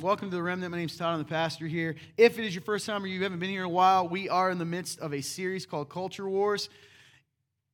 [0.00, 0.70] Welcome to the Remnant.
[0.70, 1.12] My name's Todd.
[1.12, 1.94] I'm the pastor here.
[2.16, 4.30] If it is your first time or you haven't been here in a while, we
[4.30, 6.70] are in the midst of a series called Culture Wars.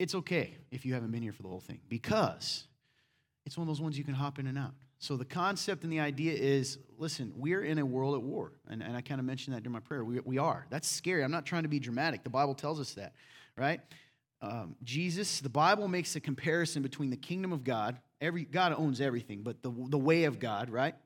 [0.00, 2.66] It's okay if you haven't been here for the whole thing because
[3.44, 4.72] it's one of those ones you can hop in and out.
[4.98, 8.50] So the concept and the idea is listen, we're in a world at war.
[8.68, 10.04] And, and I kind of mentioned that during my prayer.
[10.04, 10.66] We, we are.
[10.68, 11.22] That's scary.
[11.22, 12.24] I'm not trying to be dramatic.
[12.24, 13.12] The Bible tells us that,
[13.56, 13.80] right?
[14.42, 19.00] Um, Jesus, the Bible makes a comparison between the kingdom of God, every God owns
[19.00, 20.96] everything, but the, the way of God, right?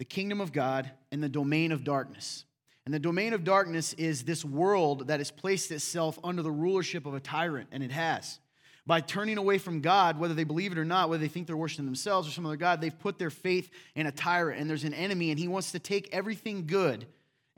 [0.00, 2.46] The kingdom of God and the domain of darkness.
[2.86, 7.04] And the domain of darkness is this world that has placed itself under the rulership
[7.04, 8.38] of a tyrant, and it has.
[8.86, 11.54] By turning away from God, whether they believe it or not, whether they think they're
[11.54, 14.84] worshiping themselves or some other God, they've put their faith in a tyrant, and there's
[14.84, 17.06] an enemy, and he wants to take everything good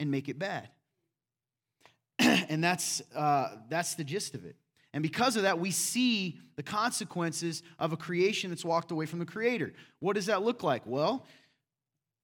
[0.00, 0.68] and make it bad.
[2.18, 4.56] and that's, uh, that's the gist of it.
[4.92, 9.20] And because of that, we see the consequences of a creation that's walked away from
[9.20, 9.72] the Creator.
[10.00, 10.82] What does that look like?
[10.84, 11.24] Well,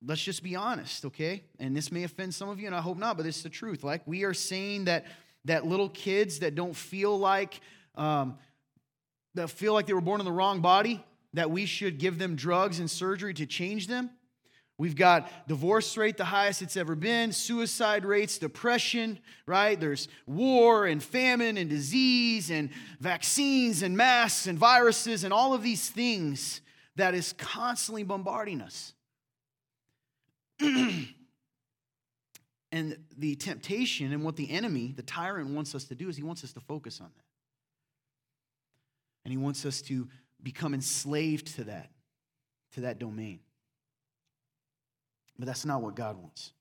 [0.05, 1.45] let's just be honest, okay?
[1.59, 3.83] And this may offend some of you, and I hope not, but it's the truth.
[3.83, 5.07] Like, we are saying that,
[5.45, 7.61] that little kids that don't feel like,
[7.97, 8.39] um,
[9.35, 12.37] that feel like they were born in the wrong body, that we should give them
[12.37, 14.11] drugs and surgery to change them.
[14.79, 19.79] We've got divorce rate the highest it's ever been, suicide rates, depression, right?
[19.79, 22.71] There's war and famine and disease and
[23.01, 26.61] vaccines and masks and viruses and all of these things
[26.95, 28.95] that is constantly bombarding us.
[32.73, 36.23] and the temptation and what the enemy, the tyrant, wants us to do is he
[36.23, 37.25] wants us to focus on that.
[39.25, 40.09] And he wants us to
[40.43, 41.91] become enslaved to that,
[42.73, 43.41] to that domain.
[45.39, 46.53] But that's not what God wants.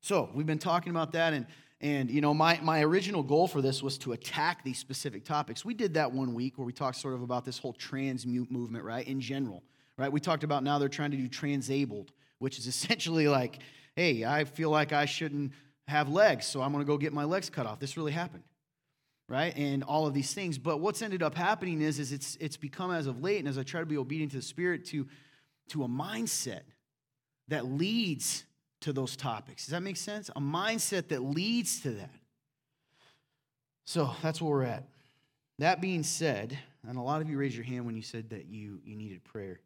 [0.00, 1.46] So we've been talking about that, and
[1.82, 5.64] and you know, my, my original goal for this was to attack these specific topics.
[5.64, 8.84] We did that one week where we talked sort of about this whole trans movement,
[8.84, 9.06] right?
[9.06, 9.64] In general,
[9.98, 10.10] right?
[10.10, 13.60] We talked about now they're trying to do transabled, which is essentially like,
[13.96, 15.52] hey, I feel like I shouldn't
[15.88, 17.78] have legs, so I'm gonna go get my legs cut off.
[17.78, 18.44] This really happened.
[19.28, 19.56] Right?
[19.56, 20.58] And all of these things.
[20.58, 23.56] But what's ended up happening is, is it's it's become as of late, and as
[23.56, 25.06] I try to be obedient to the spirit, to
[25.68, 26.62] to a mindset
[27.48, 28.44] that leads
[28.80, 29.64] to those topics.
[29.64, 30.28] Does that make sense?
[30.36, 32.10] A mindset that leads to that.
[33.84, 34.88] So that's where we're at.
[35.58, 38.46] That being said, and a lot of you raised your hand when you said that
[38.46, 39.60] you, you needed prayer.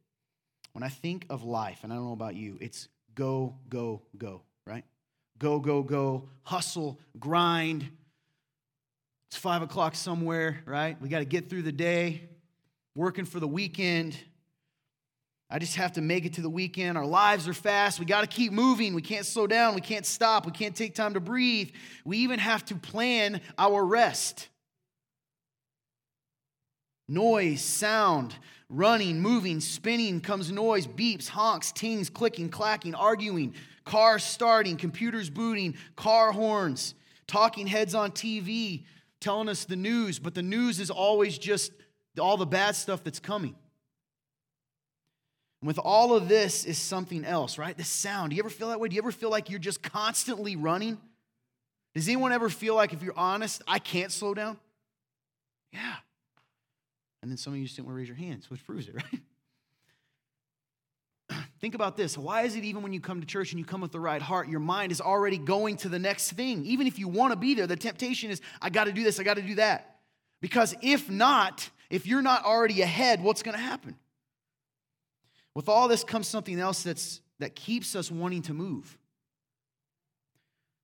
[0.77, 4.43] When I think of life, and I don't know about you, it's go, go, go,
[4.67, 4.85] right?
[5.39, 7.89] Go, go, go, hustle, grind.
[9.31, 11.01] It's five o'clock somewhere, right?
[11.01, 12.29] We got to get through the day,
[12.95, 14.19] working for the weekend.
[15.49, 16.99] I just have to make it to the weekend.
[16.99, 17.99] Our lives are fast.
[17.99, 18.93] We got to keep moving.
[18.93, 19.75] We can't slow down.
[19.75, 20.45] We can't stop.
[20.45, 21.71] We can't take time to breathe.
[22.05, 24.49] We even have to plan our rest.
[27.09, 28.35] Noise, sound,
[28.69, 35.75] running, moving, spinning comes noise, beeps, honks, tings, clicking, clacking, arguing, cars starting, computers booting,
[35.95, 36.95] car horns,
[37.27, 38.85] talking heads on TV
[39.21, 41.73] telling us the news, but the news is always just
[42.21, 43.55] all the bad stuff that's coming.
[45.63, 47.77] With all of this is something else, right?
[47.77, 48.31] The sound.
[48.31, 48.89] Do you ever feel that way?
[48.89, 50.99] Do you ever feel like you're just constantly running?
[51.95, 54.59] Does anyone ever feel like, if you're honest, I can't slow down?
[55.73, 55.95] Yeah.
[57.27, 58.95] And then some of you just didn't want to raise your hands, which proves it,
[61.31, 61.43] right?
[61.61, 62.17] Think about this.
[62.17, 64.23] Why is it even when you come to church and you come with the right
[64.23, 66.65] heart, your mind is already going to the next thing?
[66.65, 69.19] Even if you want to be there, the temptation is, I got to do this,
[69.19, 69.97] I got to do that.
[70.41, 73.97] Because if not, if you're not already ahead, what's going to happen?
[75.53, 78.97] With all this comes something else that's, that keeps us wanting to move.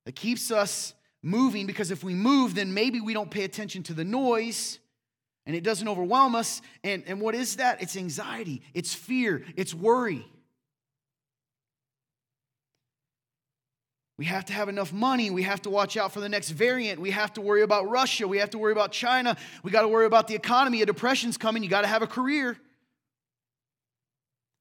[0.07, 0.93] That keeps us
[1.23, 4.81] moving because if we move, then maybe we don't pay attention to the noise
[5.47, 6.63] and it doesn't overwhelm us.
[6.85, 7.83] And, and what is that?
[7.83, 10.27] It's anxiety, it's fear, it's worry.
[14.19, 15.31] We have to have enough money.
[15.31, 17.01] We have to watch out for the next variant.
[17.01, 18.29] We have to worry about Russia.
[18.29, 19.37] We have to worry about China.
[19.65, 20.81] We got to worry about the economy.
[20.83, 21.65] A depression's coming.
[21.65, 22.57] You got to have a career.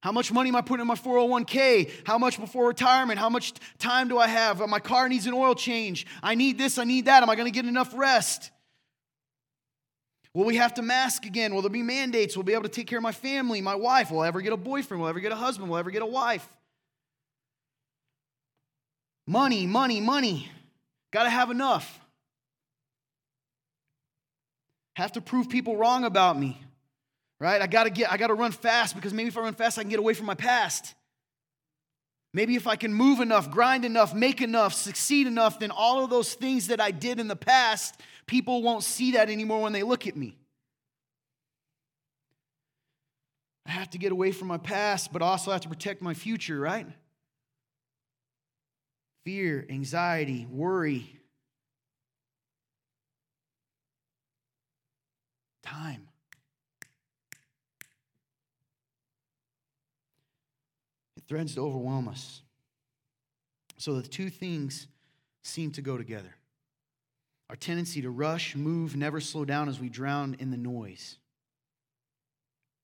[0.02, 1.92] How much money am I putting in my 401k?
[2.08, 3.20] How much before retirement?
[3.20, 4.68] How much time do I have?
[4.68, 6.08] My car needs an oil change.
[6.24, 7.22] I need this, I need that.
[7.22, 8.50] Am I going to get enough rest?
[10.34, 11.54] Will we have to mask again?
[11.54, 12.38] Will there be mandates?
[12.38, 14.12] Will be able to take care of my family, my wife?
[14.12, 15.02] Will I ever get a boyfriend?
[15.02, 15.70] Will I ever get a husband?
[15.70, 16.48] Will I ever get a wife?
[19.28, 20.50] Money, money, money.
[21.12, 22.00] Got to have enough.
[24.96, 26.62] Have to prove people wrong about me
[27.42, 27.60] right?
[27.60, 29.90] I gotta get, I gotta run fast because maybe if I run fast, I can
[29.90, 30.94] get away from my past.
[32.34, 36.12] Maybe if I can move enough, grind enough, make enough, succeed enough, then all of
[36.12, 38.00] those things that I did in the past,
[38.32, 40.38] people won't see that anymore when they look at me.
[43.68, 46.60] I have to get away from my past, but also have to protect my future,
[46.60, 46.88] right?
[49.24, 51.20] fear, anxiety, worry.
[55.64, 56.08] Time.
[61.18, 62.42] It threatens to overwhelm us.
[63.78, 64.88] So the two things
[65.44, 66.36] seem to go together.
[67.52, 71.18] Our tendency to rush, move, never slow down as we drown in the noise.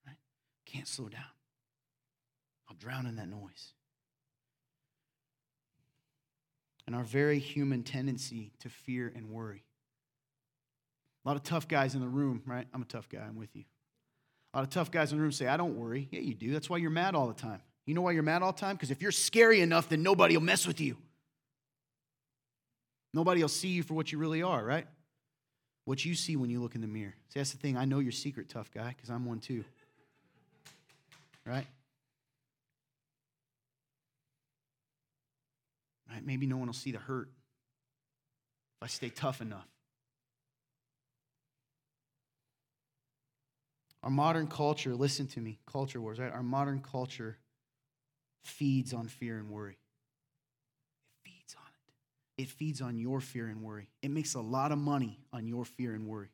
[0.05, 0.17] Right?
[0.65, 1.23] Can't slow down.
[2.69, 3.71] I'll drown in that noise.
[6.85, 9.63] And our very human tendency to fear and worry.
[11.23, 12.67] A lot of tough guys in the room, right?
[12.73, 13.63] I'm a tough guy, I'm with you.
[14.53, 16.09] A lot of tough guys in the room say, I don't worry.
[16.11, 16.51] Yeah, you do.
[16.51, 17.61] That's why you're mad all the time.
[17.85, 18.75] You know why you're mad all the time?
[18.75, 20.97] Because if you're scary enough, then nobody will mess with you.
[23.13, 24.85] Nobody will see you for what you really are, right?
[25.85, 27.15] What you see when you look in the mirror.
[27.29, 27.77] See, that's the thing.
[27.77, 29.63] I know your secret, tough guy, because I'm one too.
[31.45, 31.65] Right?
[36.11, 36.25] Right?
[36.25, 37.29] Maybe no one will see the hurt
[38.77, 39.67] if I stay tough enough.
[44.03, 46.31] Our modern culture, listen to me, culture wars, right?
[46.31, 47.37] Our modern culture
[48.43, 49.77] feeds on fear and worry.
[52.37, 53.89] It feeds on your fear and worry.
[54.01, 56.29] It makes a lot of money on your fear and worry.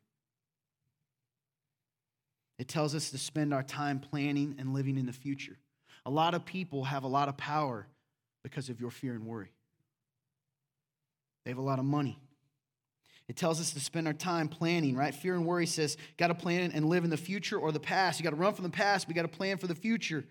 [2.58, 5.56] It tells us to spend our time planning and living in the future.
[6.06, 7.86] A lot of people have a lot of power
[8.42, 9.50] because of your fear and worry.
[11.44, 12.18] They have a lot of money.
[13.26, 15.14] It tells us to spend our time planning, right?
[15.14, 18.20] Fear and worry says, got to plan and live in the future or the past.
[18.20, 19.08] You got to run from the past.
[19.08, 20.24] We got to plan for the future.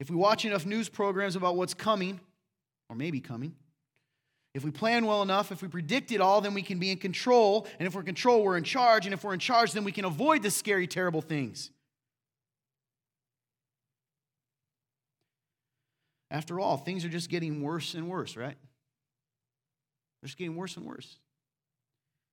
[0.00, 2.18] If we watch enough news programs about what's coming,
[2.88, 3.54] or maybe coming,
[4.58, 6.98] if we plan well enough, if we predict it all, then we can be in
[6.98, 7.68] control.
[7.78, 9.06] And if we're in control, we're in charge.
[9.06, 11.70] And if we're in charge, then we can avoid the scary, terrible things.
[16.28, 18.56] After all, things are just getting worse and worse, right?
[20.20, 21.18] They're just getting worse and worse.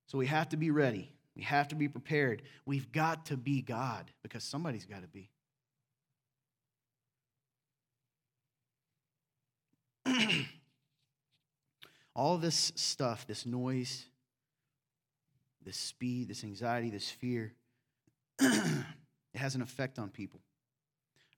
[0.07, 1.11] So we have to be ready.
[1.35, 2.41] We have to be prepared.
[2.65, 5.29] We've got to be God because somebody's got to be.
[12.15, 14.05] All this stuff, this noise,
[15.63, 17.53] this speed, this anxiety, this fear,
[18.39, 18.85] it
[19.35, 20.39] has an effect on people.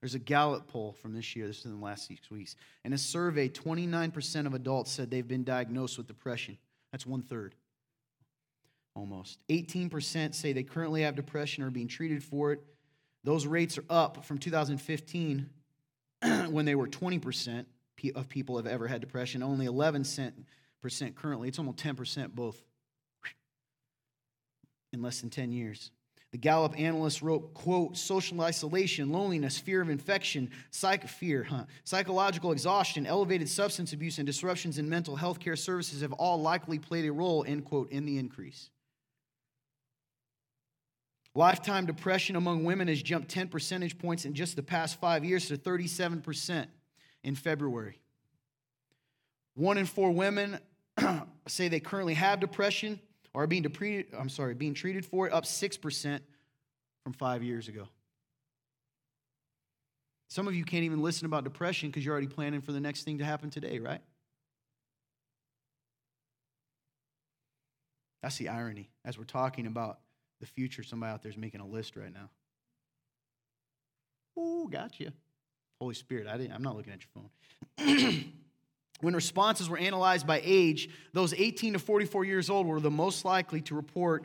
[0.00, 2.54] There's a Gallup poll from this year, this is in the last six weeks.
[2.84, 6.56] In a survey, 29% of adults said they've been diagnosed with depression.
[6.92, 7.56] That's one third,
[8.94, 9.38] almost.
[9.48, 12.60] 18% say they currently have depression or are being treated for it.
[13.24, 15.50] Those rates are up from 2015
[16.50, 17.64] when they were 20%
[18.14, 20.32] of people have ever had depression, only 11%
[21.16, 21.48] currently.
[21.48, 22.62] It's almost 10% both
[24.92, 25.90] in less than 10 years.
[26.30, 31.64] The Gallup analyst wrote, quote, social isolation, loneliness, fear of infection, psych fear, huh?
[31.84, 36.78] psychological exhaustion, elevated substance abuse, and disruptions in mental health care services have all likely
[36.78, 38.68] played a role, end quote, in the increase.
[41.34, 45.48] Lifetime depression among women has jumped 10 percentage points in just the past five years
[45.48, 46.66] to 37%
[47.24, 47.98] in February.
[49.54, 50.58] One in four women
[51.46, 53.00] say they currently have depression
[53.34, 56.20] or are being depre- I'm sorry, being treated for it, up 6%
[57.04, 57.88] from five years ago.
[60.28, 63.04] Some of you can't even listen about depression because you're already planning for the next
[63.04, 64.00] thing to happen today, right?
[68.22, 68.90] That's the irony.
[69.04, 70.00] As we're talking about
[70.40, 72.28] the future, somebody out there is making a list right now.
[74.38, 75.12] Ooh, gotcha.
[75.80, 77.22] Holy Spirit, I didn't, I'm not looking at your
[77.86, 78.32] phone.
[79.00, 83.24] when responses were analyzed by age, those 18 to 44 years old were the most
[83.24, 84.24] likely to report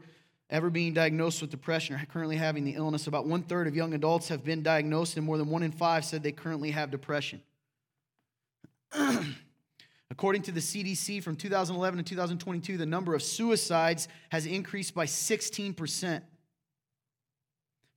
[0.49, 3.07] ever being diagnosed with depression or currently having the illness.
[3.07, 6.05] About one third of young adults have been diagnosed, and more than one in five
[6.05, 7.41] said they currently have depression.
[10.11, 15.05] According to the CDC from 2011 to 2022, the number of suicides has increased by
[15.05, 16.21] 16%.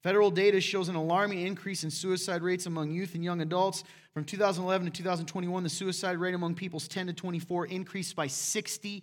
[0.07, 3.83] Federal data shows an alarming increase in suicide rates among youth and young adults.
[4.15, 9.03] From 2011 to 2021, the suicide rate among peoples 10 to 24 increased by 60%.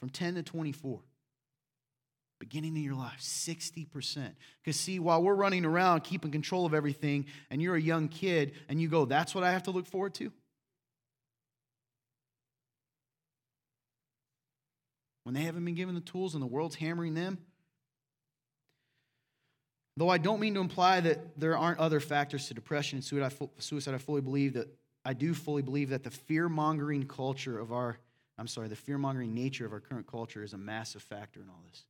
[0.00, 1.00] From 10 to 24.
[2.40, 4.32] Beginning of your life, 60%.
[4.62, 8.52] Because, see, while we're running around keeping control of everything, and you're a young kid,
[8.68, 10.30] and you go, that's what I have to look forward to?
[15.24, 17.38] When they haven't been given the tools and the world's hammering them,
[19.96, 23.04] Though I don't mean to imply that there aren't other factors to depression and
[23.58, 24.68] suicide, I fully believe that
[25.04, 27.98] I do fully believe that the fear mongering culture of our,
[28.38, 31.48] I'm sorry, the fear mongering nature of our current culture is a massive factor in
[31.48, 31.84] all this.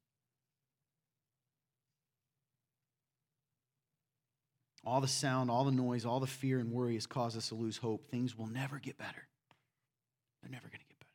[4.85, 7.55] All the sound, all the noise, all the fear and worry has caused us to
[7.55, 8.09] lose hope.
[8.11, 9.29] Things will never get better.
[10.43, 11.11] They're never going to get better.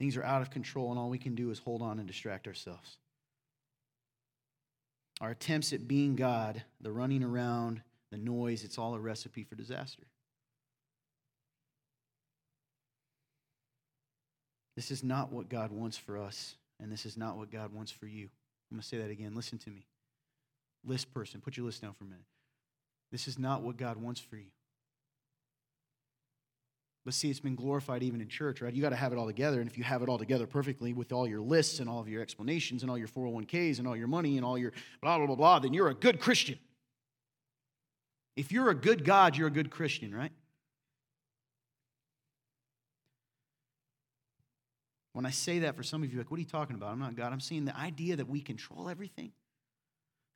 [0.00, 2.48] Things are out of control, and all we can do is hold on and distract
[2.48, 2.98] ourselves.
[5.20, 9.54] Our attempts at being God, the running around, the noise, it's all a recipe for
[9.54, 10.04] disaster.
[14.76, 17.92] This is not what God wants for us, and this is not what God wants
[17.92, 18.24] for you.
[18.70, 19.34] I'm going to say that again.
[19.34, 19.86] Listen to me.
[20.84, 22.24] List person, put your list down for a minute.
[23.12, 24.50] This is not what God wants for you.
[27.04, 28.72] But see, it's been glorified even in church, right?
[28.72, 29.60] You got to have it all together.
[29.60, 32.08] And if you have it all together perfectly with all your lists and all of
[32.08, 35.26] your explanations and all your 401ks and all your money and all your blah, blah,
[35.26, 36.58] blah, blah, then you're a good Christian.
[38.36, 40.32] If you're a good God, you're a good Christian, right?
[45.12, 46.90] When I say that for some of you, like, what are you talking about?
[46.90, 47.32] I'm not God.
[47.32, 49.30] I'm saying the idea that we control everything,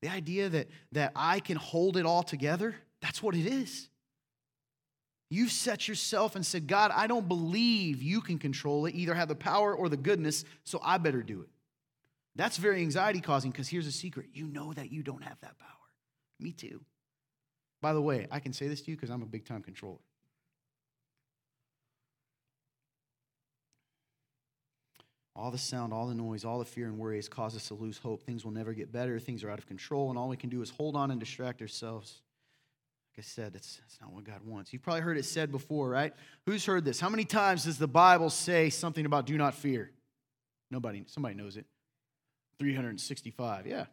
[0.03, 3.89] the idea that, that I can hold it all together, that's what it is.
[5.31, 9.29] You've set yourself and said, God, I don't believe you can control it, either have
[9.29, 11.49] the power or the goodness, so I better do it.
[12.35, 15.59] That's very anxiety causing because here's a secret you know that you don't have that
[15.59, 15.69] power.
[16.41, 16.81] Me too.
[17.83, 19.99] By the way, I can say this to you because I'm a big time controller.
[25.37, 27.99] All the sound, all the noise, all the fear and worries cause us to lose
[27.99, 28.25] hope.
[28.25, 29.21] Things will never get better.
[29.21, 31.61] Things are out of control, and all we can do is hold on and distract
[31.63, 32.23] ourselves.
[33.19, 34.73] I said, that's, that's not what God wants.
[34.73, 36.15] You've probably heard it said before, right?
[36.47, 37.01] Who's heard this?
[37.01, 39.91] How many times does the Bible say something about do not fear?
[40.71, 41.67] Nobody, somebody knows it.
[42.59, 43.87] 365, yeah.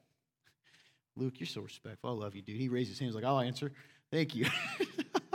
[1.16, 2.10] Luke, you're so respectful.
[2.10, 2.58] I love you, dude.
[2.58, 3.72] He raised his hands like, I'll answer.
[4.12, 4.48] Thank you.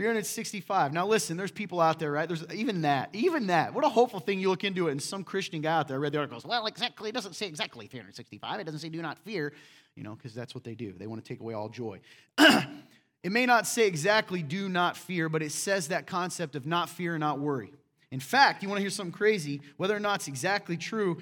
[0.00, 0.94] 365.
[0.94, 2.26] Now listen, there's people out there, right?
[2.26, 3.74] There's even that, even that.
[3.74, 6.12] What a hopeful thing you look into it, and some Christian guy out there read
[6.12, 8.60] the article goes, well, exactly, it doesn't say exactly 365.
[8.60, 9.52] It doesn't say do not fear,
[9.96, 10.94] you know, because that's what they do.
[10.94, 12.00] They want to take away all joy.
[12.38, 16.88] it may not say exactly do not fear, but it says that concept of not
[16.88, 17.70] fear and not worry.
[18.10, 21.18] In fact, you want to hear something crazy, whether or not it's exactly true,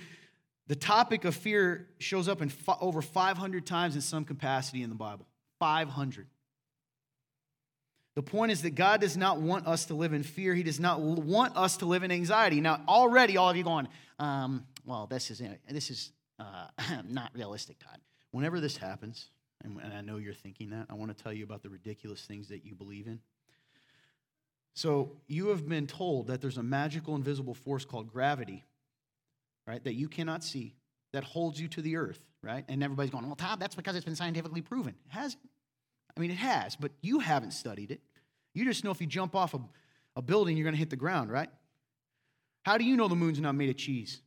[0.68, 4.94] the topic of fear shows up in over 500 times in some capacity in the
[4.94, 5.26] Bible.
[5.58, 6.28] 500.
[8.18, 10.52] The point is that God does not want us to live in fear.
[10.52, 12.60] He does not want us to live in anxiety.
[12.60, 13.86] Now, already, all of you going,
[14.18, 16.10] um, well, this is, this is
[16.40, 16.66] uh,
[17.08, 18.00] not realistic, Todd.
[18.32, 19.30] Whenever this happens,
[19.62, 22.48] and, I know you're thinking that, I want to tell you about the ridiculous things
[22.48, 23.20] that you believe in.
[24.74, 28.64] So, you have been told that there's a magical, invisible force called gravity,
[29.64, 30.74] right, that you cannot see,
[31.12, 32.64] that holds you to the earth, right?
[32.68, 34.96] And everybody's going, well, Todd, that's because it's been scientifically proven.
[35.06, 35.48] It hasn't.
[36.16, 38.00] I mean, it has, but you haven't studied it.
[38.58, 39.60] You just know if you jump off a,
[40.16, 41.48] a building, you're going to hit the ground, right?
[42.64, 44.20] How do you know the moon's not made of cheese?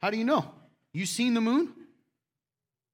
[0.00, 0.50] How do you know?
[0.94, 1.74] You seen the moon?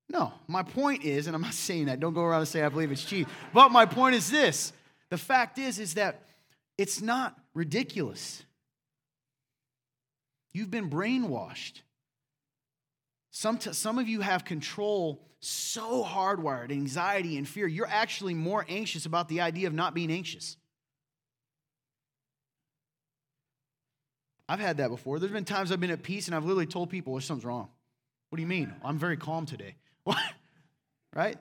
[0.09, 0.32] No.
[0.49, 2.90] My point is, and I'm not saying that, don't go around and say I believe
[2.90, 3.26] it's cheese.
[3.54, 4.73] But my point is this
[5.11, 6.25] the fact is, is that
[6.76, 8.42] it's not ridiculous.
[10.52, 11.82] You've been brainwashed.
[13.30, 18.64] Some, t- some of you have control so hardwired, anxiety and fear, you're actually more
[18.68, 20.56] anxious about the idea of not being anxious.
[24.49, 25.18] I've had that before.
[25.18, 27.68] There's been times I've been at peace and I've literally told people, well, something's wrong.
[28.28, 28.75] What do you mean?
[28.85, 29.76] I'm very calm today.
[31.12, 31.37] Right?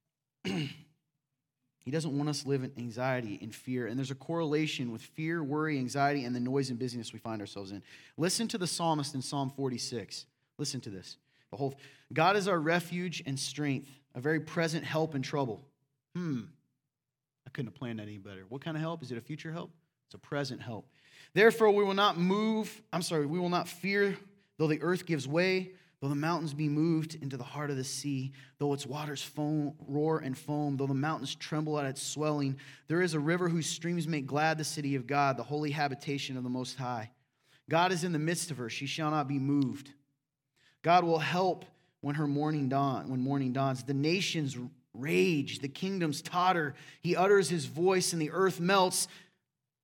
[0.44, 0.70] he
[1.90, 3.86] doesn't want us to live in anxiety and fear.
[3.86, 7.42] And there's a correlation with fear, worry, anxiety, and the noise and busyness we find
[7.42, 7.82] ourselves in.
[8.16, 10.24] Listen to the psalmist in Psalm 46.
[10.56, 11.18] Listen to this.
[11.50, 11.74] The whole
[12.12, 15.64] God is our refuge and strength, a very present help in trouble.
[16.14, 16.42] Hmm.
[17.46, 18.44] I couldn't have planned that any better.
[18.48, 19.02] What kind of help?
[19.02, 19.72] Is it a future help?
[20.06, 20.88] It's a present help.
[21.34, 24.16] Therefore, we will not move, I'm sorry, we will not fear
[24.60, 27.84] though the earth gives way, though the mountains be moved into the heart of the
[27.84, 32.58] sea, though its waters foam, roar and foam, though the mountains tremble at its swelling.
[32.86, 36.36] There is a river whose streams make glad the city of God, the holy habitation
[36.36, 37.10] of the Most High.
[37.70, 39.94] God is in the midst of her, she shall not be moved.
[40.82, 41.64] God will help
[42.00, 43.82] when her morning dawn, when morning dawns.
[43.84, 44.56] The nations
[44.94, 46.74] rage, the kingdoms totter.
[47.00, 49.08] He utters his voice and the earth melts.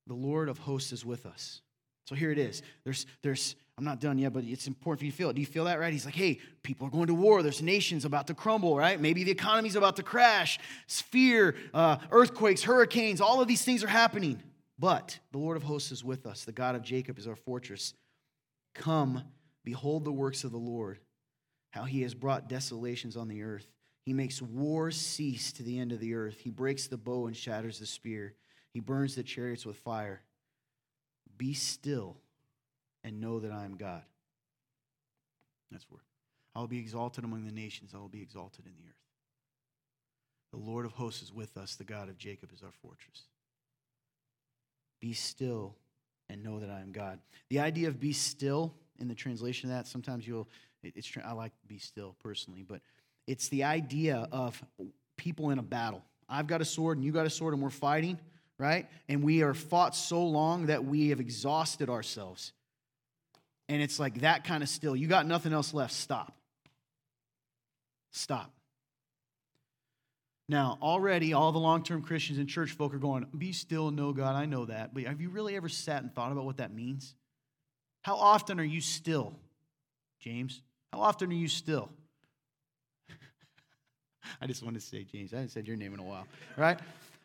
[0.07, 1.61] The Lord of hosts is with us.
[2.07, 2.62] So here it is.
[2.85, 5.35] There's, there's, I'm not done yet, but it's important for you to feel it.
[5.35, 5.93] Do you feel that, right?
[5.93, 7.43] He's like, hey, people are going to war.
[7.43, 9.00] There's nations about to crumble, right?
[9.00, 10.61] Maybe the economy's about to crash.
[10.87, 14.41] Fear, uh, earthquakes, hurricanes, all of these things are happening.
[14.79, 16.45] But the Lord of hosts is with us.
[16.45, 17.93] The God of Jacob is our fortress.
[18.75, 19.23] Come,
[19.66, 21.00] Behold the works of the Lord,
[21.70, 23.66] how he has brought desolations on the earth.
[24.04, 26.38] He makes war cease to the end of the earth.
[26.38, 28.35] He breaks the bow and shatters the spear.
[28.73, 30.23] He burns the chariots with fire.
[31.37, 32.16] Be still
[33.02, 34.02] and know that I am God.
[35.73, 36.02] That's word.
[36.54, 37.90] I will be exalted among the nations.
[37.92, 38.94] I will be exalted in the earth.
[40.52, 41.75] The Lord of hosts is with us.
[41.75, 43.25] The God of Jacob is our fortress.
[45.00, 45.75] Be still
[46.28, 47.18] and know that I am God.
[47.50, 50.49] The idea of be still in the translation of that, sometimes you'll,
[50.83, 52.81] it's, I like be still personally, but
[53.26, 54.62] it's the idea of
[55.17, 56.03] people in a battle.
[56.29, 58.19] I've got a sword and you got a sword and we're fighting,
[58.59, 58.88] right?
[59.09, 62.53] And we are fought so long that we have exhausted ourselves.
[63.69, 64.95] And it's like that kind of still.
[64.95, 65.93] You got nothing else left.
[65.93, 66.35] Stop.
[68.12, 68.53] Stop.
[70.49, 74.12] Now, already all the long term Christians and church folk are going, Be still know
[74.12, 74.37] God.
[74.37, 74.95] I know that.
[74.95, 77.15] But have you really ever sat and thought about what that means?
[78.07, 79.35] How often are you still,
[80.21, 80.63] James?
[80.93, 81.91] How often are you still?
[84.41, 86.79] I just wanted to say, James, I haven't said your name in a while, right?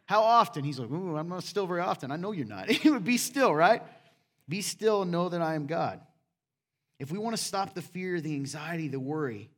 [0.07, 0.63] How often?
[0.63, 2.09] He's like, Ooh, I'm not still very often.
[2.09, 2.67] I know you're not.
[2.85, 3.83] Would be still, right?
[4.49, 6.01] Be still and know that I am God.
[6.99, 9.51] If we want to stop the fear, the anxiety, the worry,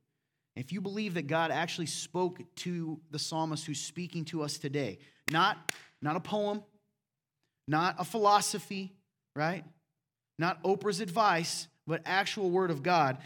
[0.57, 4.99] if you believe that God actually spoke to the psalmist who's speaking to us today,
[5.31, 6.63] not, not a poem,
[7.65, 8.91] not a philosophy,
[9.37, 9.63] right?
[10.37, 13.17] Not Oprah's advice, but actual word of God,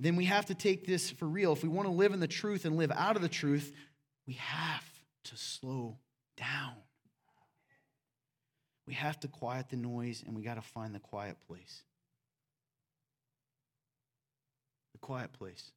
[0.00, 1.52] then we have to take this for real.
[1.52, 3.72] If we want to live in the truth and live out of the truth,
[4.26, 4.84] we have
[5.24, 5.98] to slow
[6.36, 6.74] down.
[8.86, 11.82] We have to quiet the noise and we got to find the quiet place.
[14.92, 15.72] The quiet place.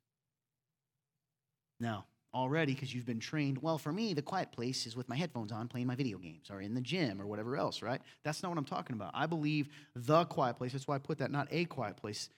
[1.80, 5.16] Now, already, because you've been trained, well, for me, the quiet place is with my
[5.16, 8.02] headphones on playing my video games or in the gym or whatever else, right?
[8.24, 9.12] That's not what I'm talking about.
[9.14, 12.30] I believe the quiet place, that's why I put that, not a quiet place.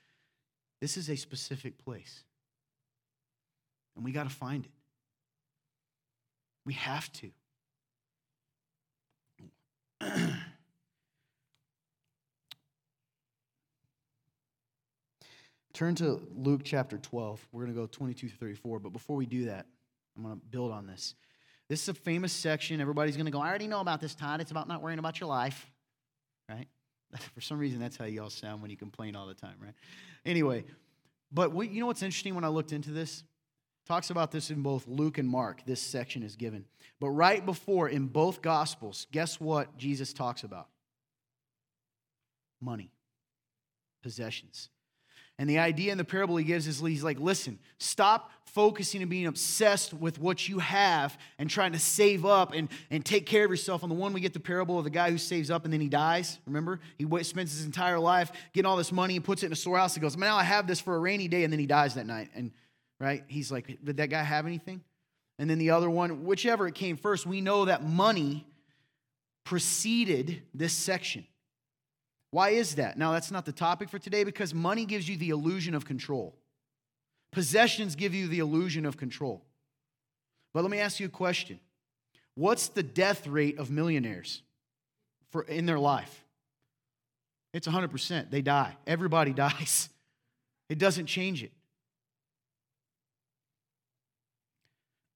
[0.81, 2.23] This is a specific place.
[3.95, 4.71] And we got to find it.
[6.65, 7.29] We have to.
[15.73, 17.47] Turn to Luke chapter 12.
[17.51, 18.79] We're going to go 22 through 34.
[18.79, 19.65] But before we do that,
[20.15, 21.15] I'm going to build on this.
[21.69, 22.81] This is a famous section.
[22.81, 24.41] Everybody's going to go, I already know about this, Todd.
[24.41, 25.71] It's about not worrying about your life,
[26.49, 26.67] right?
[27.33, 29.73] For some reason, that's how you all sound when you complain all the time, right?
[30.25, 30.65] Anyway,
[31.31, 33.23] but what, you know what's interesting when I looked into this?
[33.85, 35.65] Talks about this in both Luke and Mark.
[35.65, 36.65] This section is given.
[36.99, 40.67] But right before, in both Gospels, guess what Jesus talks about?
[42.61, 42.91] Money,
[44.01, 44.69] possessions.
[45.39, 49.09] And the idea in the parable he gives is he's like, listen, stop focusing and
[49.09, 53.43] being obsessed with what you have and trying to save up and, and take care
[53.43, 53.81] of yourself.
[53.81, 55.81] On the one, we get the parable of the guy who saves up and then
[55.81, 56.37] he dies.
[56.45, 56.79] Remember?
[56.99, 59.95] He spends his entire life getting all this money and puts it in a storehouse.
[59.95, 61.43] He goes, now I have this for a rainy day.
[61.43, 62.29] And then he dies that night.
[62.35, 62.51] And,
[62.99, 63.23] right?
[63.27, 64.81] He's like, did that guy have anything?
[65.39, 68.45] And then the other one, whichever it came first, we know that money
[69.45, 71.25] preceded this section.
[72.33, 72.97] Why is that?
[72.97, 76.35] Now, that's not the topic for today because money gives you the illusion of control.
[77.31, 79.45] Possessions give you the illusion of control.
[80.51, 81.59] But let me ask you a question
[82.33, 84.41] What's the death rate of millionaires
[85.29, 86.25] for, in their life?
[87.53, 88.31] It's 100%.
[88.31, 88.77] They die.
[88.87, 89.89] Everybody dies.
[90.69, 91.51] It doesn't change it.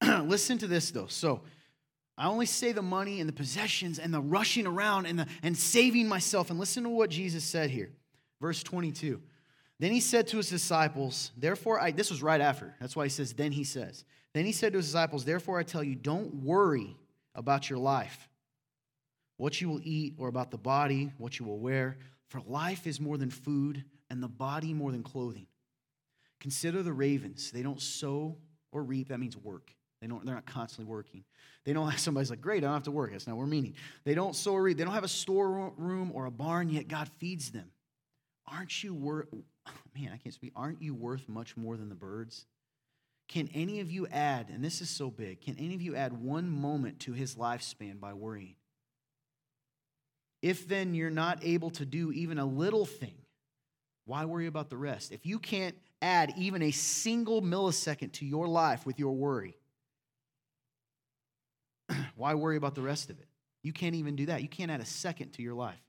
[0.27, 1.07] Listen to this, though.
[1.07, 1.41] So,
[2.17, 5.55] I only say the money and the possessions and the rushing around and, the, and
[5.55, 6.49] saving myself.
[6.49, 7.91] And listen to what Jesus said here.
[8.41, 9.21] Verse 22.
[9.79, 12.73] Then he said to his disciples, Therefore, I, this was right after.
[12.81, 14.03] That's why he says, Then he says.
[14.33, 16.95] Then he said to his disciples, Therefore, I tell you, don't worry
[17.35, 18.27] about your life,
[19.37, 21.97] what you will eat, or about the body, what you will wear.
[22.29, 25.45] For life is more than food, and the body more than clothing.
[26.39, 27.51] Consider the ravens.
[27.51, 28.37] They don't sow
[28.71, 29.09] or reap.
[29.09, 29.76] That means work.
[30.01, 31.23] They don't, they're not constantly working.
[31.65, 33.11] They don't have somebody's like, great, I don't have to work.
[33.11, 33.75] That's not what we're meaning.
[34.03, 34.77] They don't sow or reap.
[34.77, 37.71] They don't have a storeroom or a barn, yet God feeds them.
[38.45, 39.27] Aren't you worth,
[39.95, 40.53] man, I can't speak.
[40.55, 42.45] Aren't you worth much more than the birds?
[43.27, 46.13] Can any of you add, and this is so big, can any of you add
[46.13, 48.55] one moment to his lifespan by worrying?
[50.41, 53.15] If then you're not able to do even a little thing,
[54.05, 55.11] why worry about the rest?
[55.11, 59.57] If you can't add even a single millisecond to your life with your worry,
[62.15, 63.27] why worry about the rest of it?
[63.63, 64.41] You can't even do that.
[64.41, 65.81] You can't add a second to your life.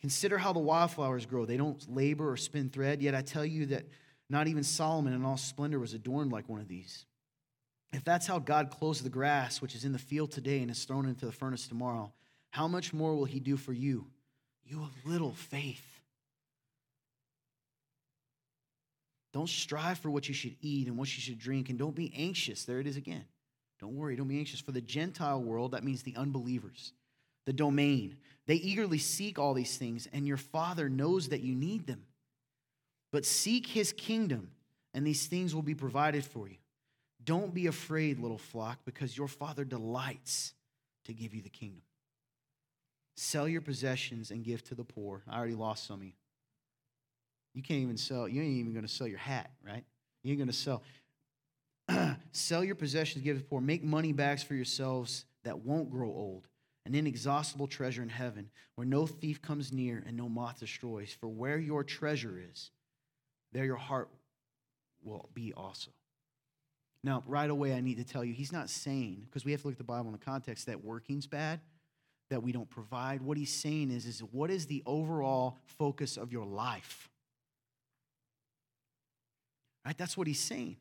[0.00, 1.44] Consider how the wildflowers grow.
[1.44, 3.86] They don't labor or spin thread, yet I tell you that
[4.30, 7.06] not even Solomon in all splendor was adorned like one of these.
[7.92, 10.84] If that's how God clothes the grass, which is in the field today and is
[10.84, 12.12] thrown into the furnace tomorrow,
[12.50, 14.06] how much more will he do for you?
[14.64, 15.84] You have little faith.
[19.32, 22.12] Don't strive for what you should eat and what you should drink, and don't be
[22.16, 22.64] anxious.
[22.64, 23.24] There it is again.
[23.80, 24.60] Don't worry, don't be anxious.
[24.60, 26.92] For the Gentile world, that means the unbelievers,
[27.46, 28.16] the domain.
[28.46, 32.02] They eagerly seek all these things, and your Father knows that you need them.
[33.12, 34.50] But seek his kingdom,
[34.94, 36.56] and these things will be provided for you.
[37.24, 40.54] Don't be afraid, little flock, because your Father delights
[41.04, 41.82] to give you the kingdom.
[43.16, 45.22] Sell your possessions and give to the poor.
[45.28, 46.12] I already lost some of you.
[47.54, 49.84] You can't even sell, you ain't even going to sell your hat, right?
[50.22, 50.82] You ain't going to sell.
[52.32, 53.60] sell your possessions, give to the poor.
[53.60, 56.48] Make money bags for yourselves that won't grow old,
[56.86, 61.12] an inexhaustible treasure in heaven, where no thief comes near and no moth destroys.
[61.12, 62.70] For where your treasure is,
[63.52, 64.08] there your heart
[65.02, 65.90] will be also.
[67.04, 69.68] Now, right away, I need to tell you, he's not saying, because we have to
[69.68, 71.60] look at the Bible in the context, that working's bad,
[72.28, 73.22] that we don't provide.
[73.22, 77.08] What he's saying is, is what is the overall focus of your life?
[79.86, 79.96] Right?
[79.96, 80.76] That's what he's saying.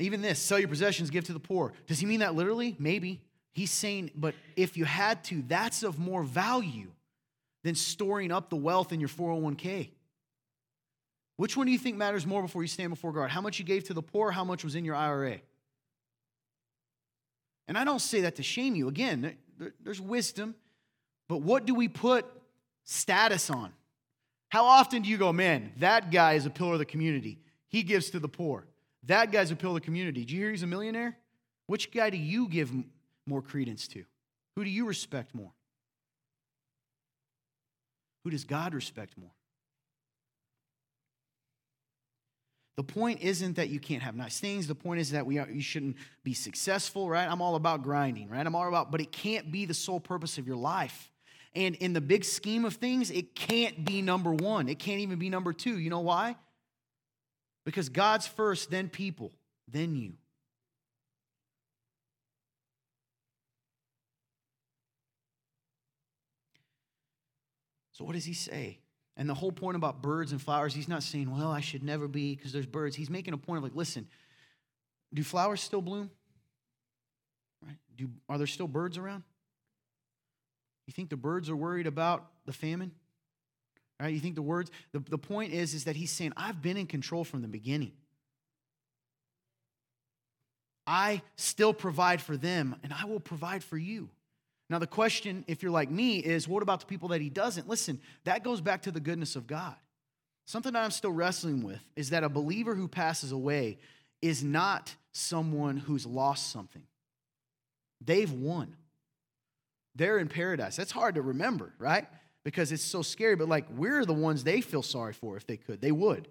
[0.00, 1.72] Even this, sell your possessions, give to the poor.
[1.86, 2.74] Does he mean that literally?
[2.78, 3.20] Maybe.
[3.52, 6.90] He's saying, but if you had to, that's of more value
[7.62, 9.90] than storing up the wealth in your 401k.
[11.36, 13.30] Which one do you think matters more before you stand before God?
[13.30, 15.40] How much you gave to the poor, how much was in your IRA?
[17.66, 18.88] And I don't say that to shame you.
[18.88, 19.36] Again,
[19.82, 20.54] there's wisdom,
[21.28, 22.26] but what do we put
[22.84, 23.72] status on?
[24.48, 27.38] How often do you go, man, that guy is a pillar of the community?
[27.68, 28.66] He gives to the poor.
[29.04, 30.24] That guy's a pillar of the community.
[30.24, 31.16] Do you hear he's a millionaire?
[31.66, 32.72] Which guy do you give
[33.26, 34.04] more credence to?
[34.56, 35.52] Who do you respect more?
[38.24, 39.30] Who does God respect more?
[42.76, 44.66] The point isn't that you can't have nice things.
[44.66, 47.30] The point is that we are, you shouldn't be successful, right?
[47.30, 48.46] I'm all about grinding, right?
[48.46, 51.10] I'm all about, but it can't be the sole purpose of your life.
[51.54, 54.68] And in the big scheme of things, it can't be number one.
[54.68, 55.78] It can't even be number two.
[55.78, 56.36] You know why?
[57.64, 59.32] Because God's first, then people,
[59.68, 60.14] then you.
[67.92, 68.78] So, what does he say?
[69.16, 72.08] And the whole point about birds and flowers, he's not saying, well, I should never
[72.08, 72.96] be because there's birds.
[72.96, 74.08] He's making a point of like, listen,
[75.12, 76.10] do flowers still bloom?
[77.62, 77.76] Right?
[77.96, 79.22] Do, are there still birds around?
[80.86, 82.92] You think the birds are worried about the famine?
[84.00, 84.14] Right?
[84.14, 86.86] You think the words, the, the point is, is that he's saying, I've been in
[86.86, 87.92] control from the beginning.
[90.86, 94.08] I still provide for them, and I will provide for you.
[94.70, 97.68] Now, the question, if you're like me, is what about the people that he doesn't?
[97.68, 99.74] Listen, that goes back to the goodness of God.
[100.46, 103.78] Something that I'm still wrestling with is that a believer who passes away
[104.22, 106.82] is not someone who's lost something.
[108.00, 108.74] They've won.
[109.94, 110.76] They're in paradise.
[110.76, 112.06] That's hard to remember, right?
[112.44, 115.56] Because it's so scary, but like we're the ones they feel sorry for if they
[115.56, 115.80] could.
[115.80, 116.28] They would.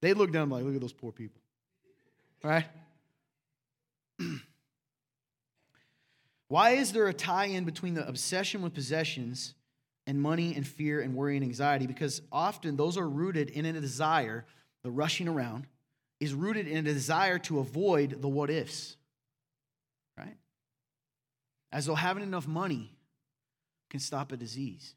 [0.00, 1.40] They'd look down like, look at those poor people.
[2.42, 2.66] Right?
[6.48, 9.54] Why is there a tie in between the obsession with possessions
[10.06, 11.86] and money and fear and worry and anxiety?
[11.86, 14.44] Because often those are rooted in a desire,
[14.82, 15.66] the rushing around
[16.18, 18.96] is rooted in a desire to avoid the what ifs,
[20.18, 20.36] right?
[21.72, 22.92] As though having enough money
[23.88, 24.94] can stop a disease,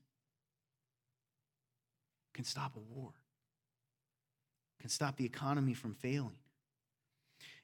[2.33, 3.11] can stop a war,
[4.79, 6.37] can stop the economy from failing.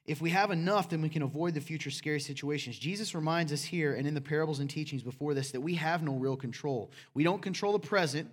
[0.06, 2.78] If we have enough, then we can avoid the future scary situations.
[2.78, 6.02] Jesus reminds us here and in the parables and teachings before this that we have
[6.02, 6.90] no real control.
[7.14, 8.30] We don't control the present,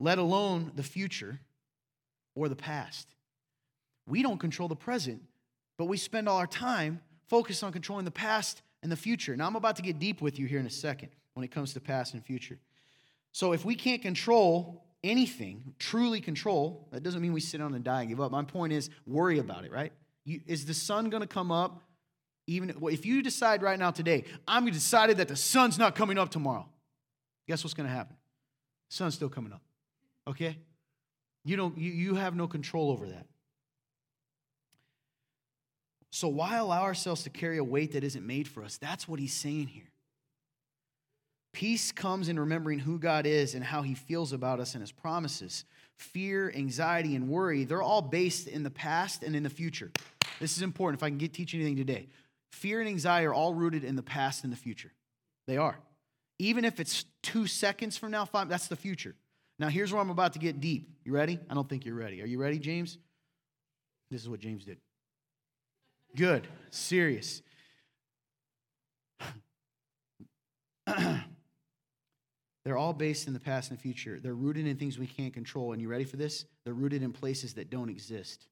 [0.00, 1.38] let alone the future
[2.34, 3.08] or the past.
[4.06, 5.22] We don't control the present,
[5.78, 9.36] but we spend all our time focused on controlling the past and the future.
[9.36, 11.72] Now, I'm about to get deep with you here in a second when it comes
[11.74, 12.58] to past and future.
[13.32, 17.84] So, if we can't control anything, truly control, that doesn't mean we sit down and
[17.84, 18.30] die and give up.
[18.30, 19.92] My point is, worry about it, right?
[20.24, 21.82] You, is the sun going to come up?
[22.48, 26.18] Even well, if you decide right now today, I'm decided that the sun's not coming
[26.18, 26.68] up tomorrow.
[27.48, 28.16] Guess what's going to happen?
[28.90, 29.62] The sun's still coming up.
[30.28, 30.58] Okay?
[31.44, 33.26] You don't you, you have no control over that.
[36.10, 38.78] So why allow ourselves to carry a weight that isn't made for us?
[38.78, 39.90] That's what he's saying here.
[41.56, 44.92] Peace comes in remembering who God is and how he feels about us and his
[44.92, 45.64] promises.
[45.96, 49.90] Fear, anxiety, and worry, they're all based in the past and in the future.
[50.38, 52.08] This is important if I can get teach anything today.
[52.52, 54.92] Fear and anxiety are all rooted in the past and the future.
[55.46, 55.78] They are.
[56.38, 59.14] Even if it's two seconds from now, five, that's the future.
[59.58, 60.90] Now, here's where I'm about to get deep.
[61.06, 61.40] You ready?
[61.48, 62.20] I don't think you're ready.
[62.20, 62.98] Are you ready, James?
[64.10, 64.76] This is what James did.
[66.14, 66.46] Good.
[66.70, 67.40] Serious.
[72.66, 74.18] They're all based in the past and the future.
[74.20, 75.70] They're rooted in things we can't control.
[75.70, 76.46] And you ready for this?
[76.64, 78.48] They're rooted in places that don't exist.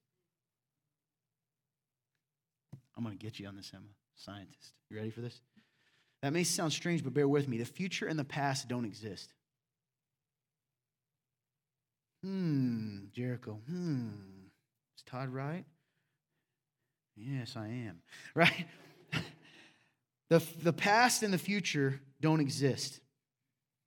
[2.95, 3.83] I'm going to get you on this, Emma.
[4.15, 4.71] Scientist.
[4.89, 5.41] You ready for this?
[6.21, 7.57] That may sound strange, but bear with me.
[7.57, 9.33] The future and the past don't exist.
[12.23, 13.59] Hmm, Jericho.
[13.67, 14.11] Hmm.
[14.95, 15.65] Is Todd right?
[17.17, 17.99] Yes, I am.
[18.33, 18.65] Right?
[20.29, 23.01] the, the past and the future don't exist.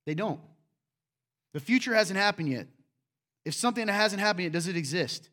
[0.09, 0.41] They don't.
[1.53, 2.67] The future hasn't happened yet.
[3.45, 5.29] If something that hasn't happened yet, does it exist?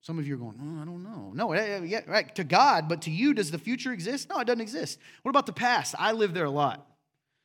[0.00, 1.30] Some of you are going, oh, I don't know.
[1.32, 2.34] No, yeah, right.
[2.34, 4.28] To God, but to you, does the future exist?
[4.28, 4.98] No, it doesn't exist.
[5.22, 5.94] What about the past?
[5.96, 6.84] I live there a lot.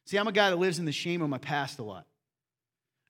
[0.08, 2.08] See, I'm a guy that lives in the shame of my past a lot.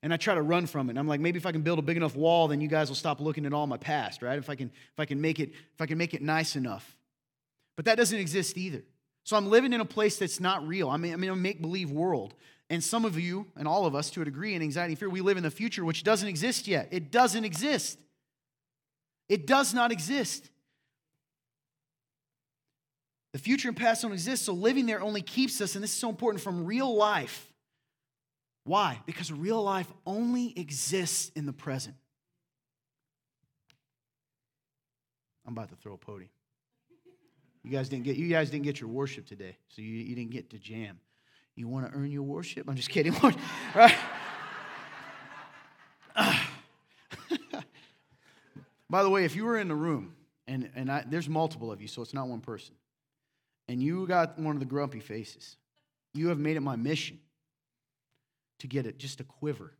[0.02, 0.90] And I try to run from it.
[0.90, 2.90] And I'm like, maybe if I can build a big enough wall, then you guys
[2.90, 4.38] will stop looking at all my past, right?
[4.38, 6.98] If I can, if I can make it, if I can make it nice enough.
[7.76, 8.82] But that doesn't exist either.
[9.24, 10.90] So I'm living in a place that's not real.
[10.90, 12.34] I mean I'm in a make believe world.
[12.68, 15.08] And some of you, and all of us to a degree, in anxiety and fear,
[15.08, 16.88] we live in the future which doesn't exist yet.
[16.90, 17.98] It doesn't exist.
[19.28, 20.50] It does not exist.
[23.32, 25.96] The future and past don't exist, so living there only keeps us, and this is
[25.96, 27.52] so important, from real life.
[28.64, 29.00] Why?
[29.06, 31.94] Because real life only exists in the present.
[35.46, 36.30] I'm about to throw a podium.
[37.62, 40.30] You guys didn't get you guys didn't get your worship today, so you, you didn't
[40.30, 40.98] get to jam.
[41.56, 42.68] You want to earn your worship?
[42.68, 43.16] I'm just kidding,
[43.74, 43.94] right?
[48.88, 50.14] By the way, if you were in the room,
[50.46, 52.74] and, and I, there's multiple of you, so it's not one person,
[53.68, 55.56] and you got one of the grumpy faces,
[56.14, 57.18] you have made it my mission
[58.60, 59.72] to get it just a quiver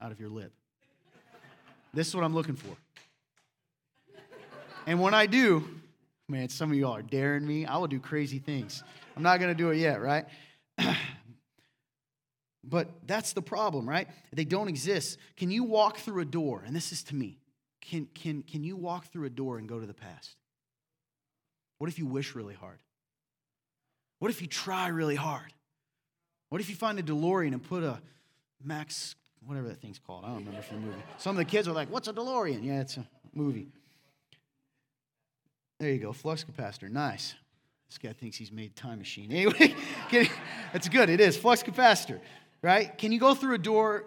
[0.00, 0.52] out of your lip.
[1.94, 2.76] This is what I'm looking for.
[4.86, 5.64] And when I do,
[6.28, 7.66] man, some of y'all are daring me.
[7.66, 8.82] I will do crazy things.
[9.16, 10.24] I'm not going to do it yet, right?
[12.64, 14.08] but that's the problem, right?
[14.32, 15.18] They don't exist.
[15.36, 16.62] Can you walk through a door?
[16.66, 17.38] And this is to me.
[17.80, 20.36] Can, can, can you walk through a door and go to the past?
[21.78, 22.78] What if you wish really hard?
[24.20, 25.52] What if you try really hard?
[26.48, 28.00] What if you find a DeLorean and put a
[28.62, 30.24] Max, whatever that thing's called?
[30.24, 31.02] I don't remember from the movie.
[31.18, 32.62] Some of the kids are like, What's a DeLorean?
[32.62, 33.66] Yeah, it's a movie.
[35.80, 36.88] There you go, flux capacitor.
[36.88, 37.34] Nice.
[37.88, 39.32] This guy thinks he's made time machine.
[39.32, 39.74] Anyway,
[40.72, 41.10] that's good.
[41.10, 42.20] It is flux capacitor,
[42.62, 42.96] right?
[42.96, 44.04] Can you go through a door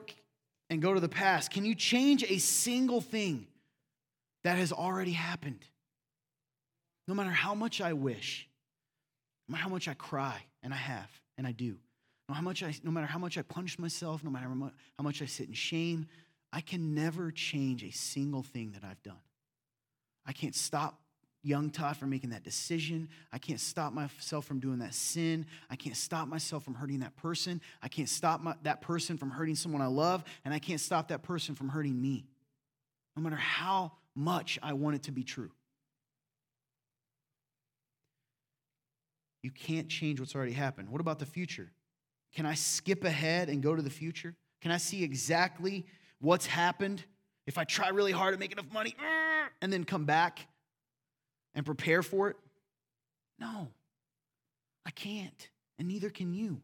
[0.69, 1.51] and go to the past?
[1.51, 3.47] Can you change a single thing
[4.45, 5.65] that has already happened.
[7.07, 8.47] No matter how much I wish,
[9.47, 11.65] no matter how much I cry, and I have, and I do,
[12.29, 15.03] no, matter how much I, no matter how much I punish myself, no matter how
[15.03, 16.07] much I sit in shame,
[16.53, 19.17] I can never change a single thing that I've done.
[20.27, 20.99] I can't stop
[21.45, 23.07] young Todd from making that decision.
[23.31, 25.45] I can't stop myself from doing that sin.
[25.69, 27.61] I can't stop myself from hurting that person.
[27.81, 30.23] I can't stop my, that person from hurting someone I love.
[30.43, 32.25] And I can't stop that person from hurting me.
[33.15, 35.51] No matter how much I want it to be true.
[39.43, 40.89] You can't change what's already happened.
[40.89, 41.71] What about the future?
[42.33, 44.35] Can I skip ahead and go to the future?
[44.61, 45.85] Can I see exactly
[46.19, 47.03] what's happened
[47.45, 48.95] if I try really hard to make enough money
[49.61, 50.47] and then come back
[51.55, 52.35] and prepare for it?
[53.39, 53.69] No,
[54.85, 56.61] I can't, and neither can you.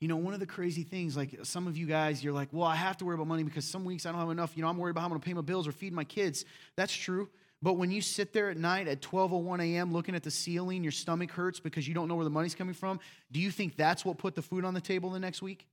[0.00, 2.68] You know, one of the crazy things, like some of you guys, you're like, well,
[2.68, 4.52] I have to worry about money because some weeks I don't have enough.
[4.54, 6.04] You know, I'm worried about how I'm going to pay my bills or feed my
[6.04, 6.44] kids.
[6.76, 7.30] That's true.
[7.62, 9.92] But when you sit there at night at 12:01 a.m.
[9.94, 12.74] looking at the ceiling, your stomach hurts because you don't know where the money's coming
[12.74, 13.00] from.
[13.32, 15.66] Do you think that's what put the food on the table the next week?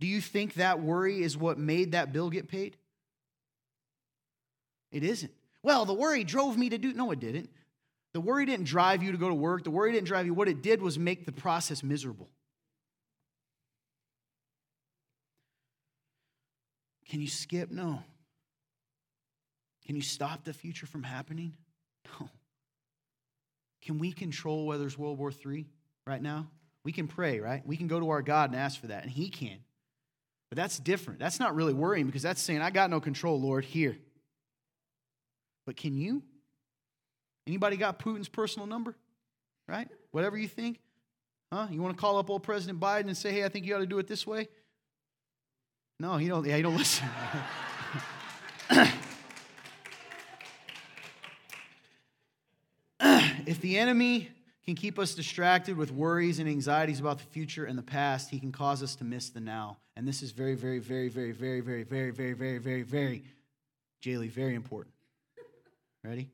[0.00, 2.78] Do you think that worry is what made that bill get paid?
[4.94, 5.32] It isn't.
[5.62, 6.94] Well, the worry drove me to do.
[6.94, 7.50] No, it didn't.
[8.12, 9.64] The worry didn't drive you to go to work.
[9.64, 10.32] The worry didn't drive you.
[10.32, 12.30] What it did was make the process miserable.
[17.08, 17.72] Can you skip?
[17.72, 18.04] No.
[19.84, 21.54] Can you stop the future from happening?
[22.20, 22.28] No.
[23.82, 25.66] Can we control whether it's World War III
[26.06, 26.46] right now?
[26.84, 27.66] We can pray, right?
[27.66, 29.58] We can go to our God and ask for that, and He can.
[30.50, 31.18] But that's different.
[31.18, 33.96] That's not really worrying because that's saying, I got no control, Lord, here.
[35.66, 36.22] But can you?
[37.46, 38.94] Anybody got Putin's personal number?
[39.68, 39.88] Right?
[40.10, 40.80] Whatever you think.
[41.52, 41.68] Huh?
[41.70, 43.80] You want to call up old President Biden and say, hey, I think you ought
[43.80, 44.48] to do it this way?
[46.00, 47.06] No, he don't, yeah, he don't listen.
[53.46, 54.30] if the enemy
[54.64, 58.40] can keep us distracted with worries and anxieties about the future and the past, he
[58.40, 59.76] can cause us to miss the now.
[59.96, 63.22] And this is very, very, very, very, very, very, very, very, very, very, very,
[64.02, 64.93] Jaylee, very important.
[66.04, 66.30] Ready?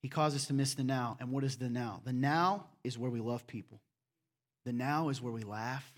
[0.00, 1.16] He causes us to miss the now.
[1.20, 2.00] And what is the now?
[2.04, 3.80] The now is where we love people.
[4.64, 5.90] The now is where we laugh.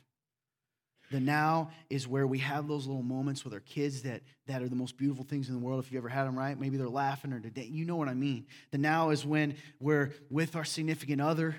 [1.11, 4.69] The now is where we have those little moments with our kids that, that are
[4.69, 5.85] the most beautiful things in the world.
[5.85, 6.59] If you ever had them, right?
[6.59, 7.69] Maybe they're laughing or today.
[7.71, 8.47] You know what I mean.
[8.71, 11.57] The now is when we're with our significant other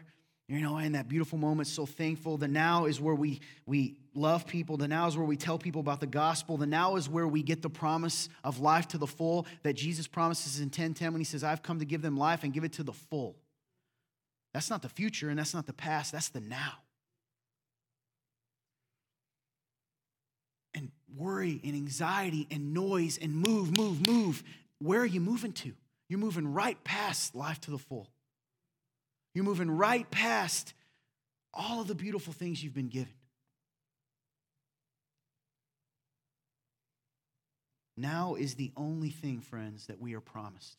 [0.49, 2.37] You know, in that beautiful moment, so thankful.
[2.37, 4.75] The now is where we, we love people.
[4.75, 6.57] The now is where we tell people about the gospel.
[6.57, 10.05] The now is where we get the promise of life to the full that Jesus
[10.05, 12.73] promises in 1010 when he says, I've come to give them life and give it
[12.73, 13.37] to the full.
[14.53, 16.73] That's not the future and that's not the past, that's the now.
[20.75, 24.43] And worry and anxiety and noise and move, move, move.
[24.79, 25.71] Where are you moving to?
[26.09, 28.12] You're moving right past life to the full.
[29.33, 30.73] You're moving right past
[31.53, 33.13] all of the beautiful things you've been given.
[37.95, 40.77] Now is the only thing, friends, that we are promised.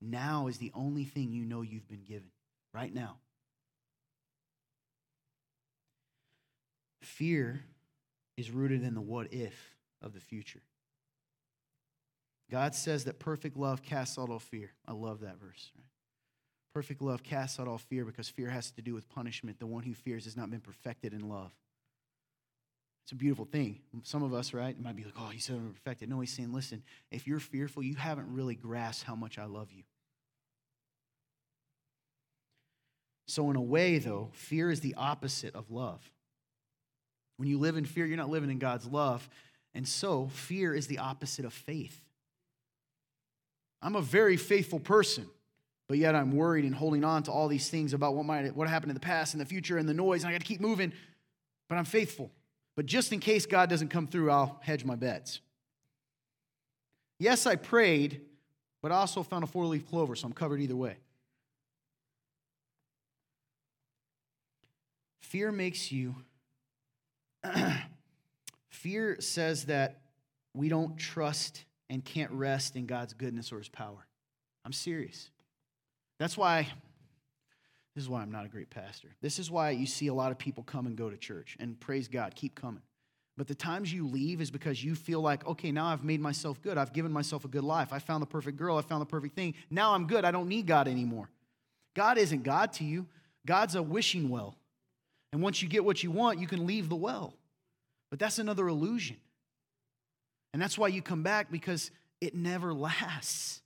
[0.00, 2.30] Now is the only thing you know you've been given.
[2.72, 3.18] Right now.
[7.02, 7.64] Fear
[8.36, 9.54] is rooted in the what if
[10.02, 10.62] of the future.
[12.50, 14.70] God says that perfect love casts out all fear.
[14.86, 15.70] I love that verse.
[15.76, 15.93] Right?
[16.74, 19.60] Perfect love casts out all fear because fear has to do with punishment.
[19.60, 21.52] The one who fears has not been perfected in love.
[23.04, 23.78] It's a beautiful thing.
[24.02, 26.08] Some of us, right, might be like, oh, he's so perfected.
[26.08, 26.82] No, he's saying, listen,
[27.12, 29.84] if you're fearful, you haven't really grasped how much I love you.
[33.28, 36.00] So, in a way, though, fear is the opposite of love.
[37.36, 39.28] When you live in fear, you're not living in God's love.
[39.74, 42.00] And so, fear is the opposite of faith.
[43.80, 45.26] I'm a very faithful person
[45.88, 48.68] but yet I'm worried and holding on to all these things about what might what
[48.68, 50.60] happened in the past and the future and the noise, and I got to keep
[50.60, 50.92] moving.
[51.68, 52.30] But I'm faithful.
[52.76, 55.40] But just in case God doesn't come through, I'll hedge my bets.
[57.18, 58.22] Yes, I prayed,
[58.82, 60.96] but I also found a four leaf clover, so I'm covered either way.
[65.20, 66.14] Fear makes you,
[68.68, 70.00] fear says that
[70.54, 74.06] we don't trust and can't rest in God's goodness or his power.
[74.64, 75.30] I'm serious.
[76.18, 76.68] That's why,
[77.94, 79.08] this is why I'm not a great pastor.
[79.20, 81.78] This is why you see a lot of people come and go to church, and
[81.78, 82.82] praise God, keep coming.
[83.36, 86.62] But the times you leave is because you feel like, okay, now I've made myself
[86.62, 86.78] good.
[86.78, 87.92] I've given myself a good life.
[87.92, 88.78] I found the perfect girl.
[88.78, 89.54] I found the perfect thing.
[89.70, 90.24] Now I'm good.
[90.24, 91.28] I don't need God anymore.
[91.94, 93.06] God isn't God to you,
[93.46, 94.56] God's a wishing well.
[95.32, 97.34] And once you get what you want, you can leave the well.
[98.10, 99.16] But that's another illusion.
[100.52, 103.60] And that's why you come back because it never lasts.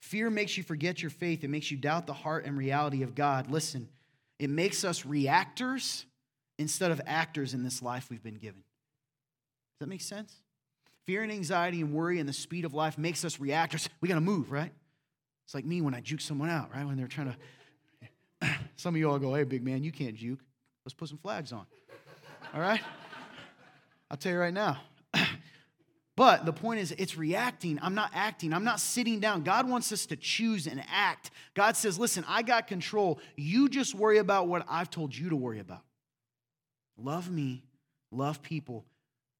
[0.00, 1.44] Fear makes you forget your faith.
[1.44, 3.50] It makes you doubt the heart and reality of God.
[3.50, 3.88] Listen,
[4.38, 6.06] it makes us reactors
[6.58, 8.60] instead of actors in this life we've been given.
[8.60, 10.34] Does that make sense?
[11.04, 13.88] Fear and anxiety and worry and the speed of life makes us reactors.
[14.00, 14.72] We got to move, right?
[15.46, 16.84] It's like me when I juke someone out, right?
[16.84, 17.34] When they're trying
[18.42, 18.48] to.
[18.76, 20.40] Some of you all go, hey, big man, you can't juke.
[20.84, 21.66] Let's put some flags on.
[22.54, 22.80] All right?
[24.10, 24.78] I'll tell you right now,
[26.18, 27.78] but the point is, it's reacting.
[27.80, 28.52] I'm not acting.
[28.52, 29.44] I'm not sitting down.
[29.44, 31.30] God wants us to choose and act.
[31.54, 33.20] God says, listen, I got control.
[33.36, 35.84] You just worry about what I've told you to worry about.
[36.96, 37.62] Love me,
[38.10, 38.84] love people.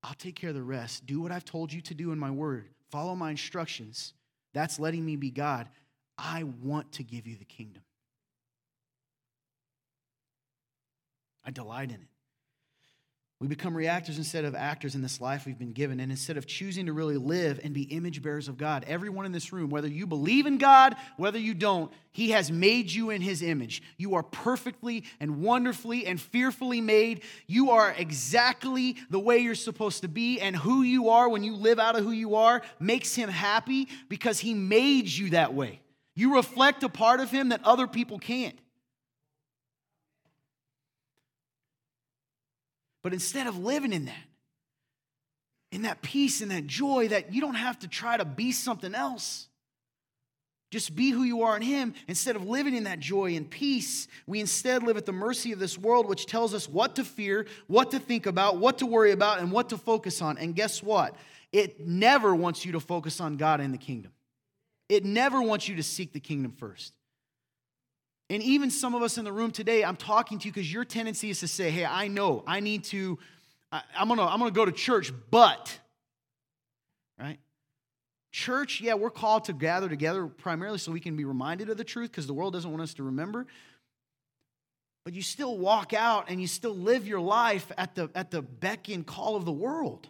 [0.05, 1.05] I'll take care of the rest.
[1.05, 2.69] Do what I've told you to do in my word.
[2.93, 4.15] Follow my instructions.
[4.55, 5.69] That's letting me be God.
[6.17, 7.83] I want to give you the kingdom.
[11.45, 12.18] I delight in it.
[13.41, 16.01] We become reactors instead of actors in this life we've been given.
[16.01, 19.33] And instead of choosing to really live and be image bearers of God, everyone in
[19.33, 23.23] this room, whether you believe in God, whether you don't, He has made you in
[23.23, 23.81] His image.
[23.97, 27.23] You are perfectly and wonderfully and fearfully made.
[27.47, 30.41] You are exactly the way you're supposed to be.
[30.41, 33.87] And who you are when you live out of who you are makes Him happy
[34.09, 35.81] because He made you that way.
[36.17, 38.59] You reflect a part of Him that other people can't.
[43.03, 44.15] But instead of living in that,
[45.71, 48.95] in that peace and that joy, that you don't have to try to be something
[48.95, 49.49] else.
[50.71, 51.95] Just be who you are in Him.
[52.09, 55.59] Instead of living in that joy and peace, we instead live at the mercy of
[55.59, 59.13] this world, which tells us what to fear, what to think about, what to worry
[59.13, 60.37] about, and what to focus on.
[60.37, 61.15] And guess what?
[61.53, 64.13] It never wants you to focus on God and the kingdom.
[64.91, 66.93] It never wants you to seek the kingdom first.
[68.31, 70.85] And even some of us in the room today, I'm talking to you because your
[70.85, 73.19] tendency is to say, hey, I know I need to,
[73.73, 75.79] I, am gonna, I'm gonna go to church, but,
[77.19, 77.39] right?
[78.31, 81.85] Church, yeah, we're called to gather together primarily so we can be reminded of the
[81.85, 83.47] truth because the world doesn't want us to remember.
[85.05, 88.43] But you still walk out and you still live your life at the, at the
[88.43, 90.07] beck and call of the world.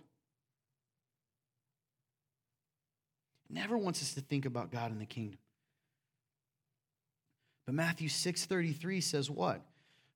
[3.50, 5.38] never wants us to think about God and the kingdom.
[7.68, 9.60] But Matthew 6:33 says what?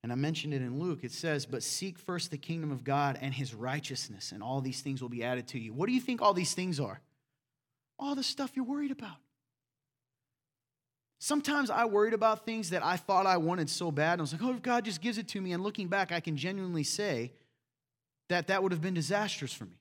[0.02, 1.04] And I mentioned it in Luke.
[1.04, 4.80] It says, "But seek first the kingdom of God and his righteousness, and all these
[4.80, 7.02] things will be added to you." What do you think all these things are?
[7.98, 9.18] All the stuff you're worried about.
[11.18, 14.14] Sometimes I worried about things that I thought I wanted so bad.
[14.14, 15.52] And I was like, oh, if God just gives it to me.
[15.52, 17.34] And looking back, I can genuinely say
[18.28, 19.76] that that would have been disastrous for me.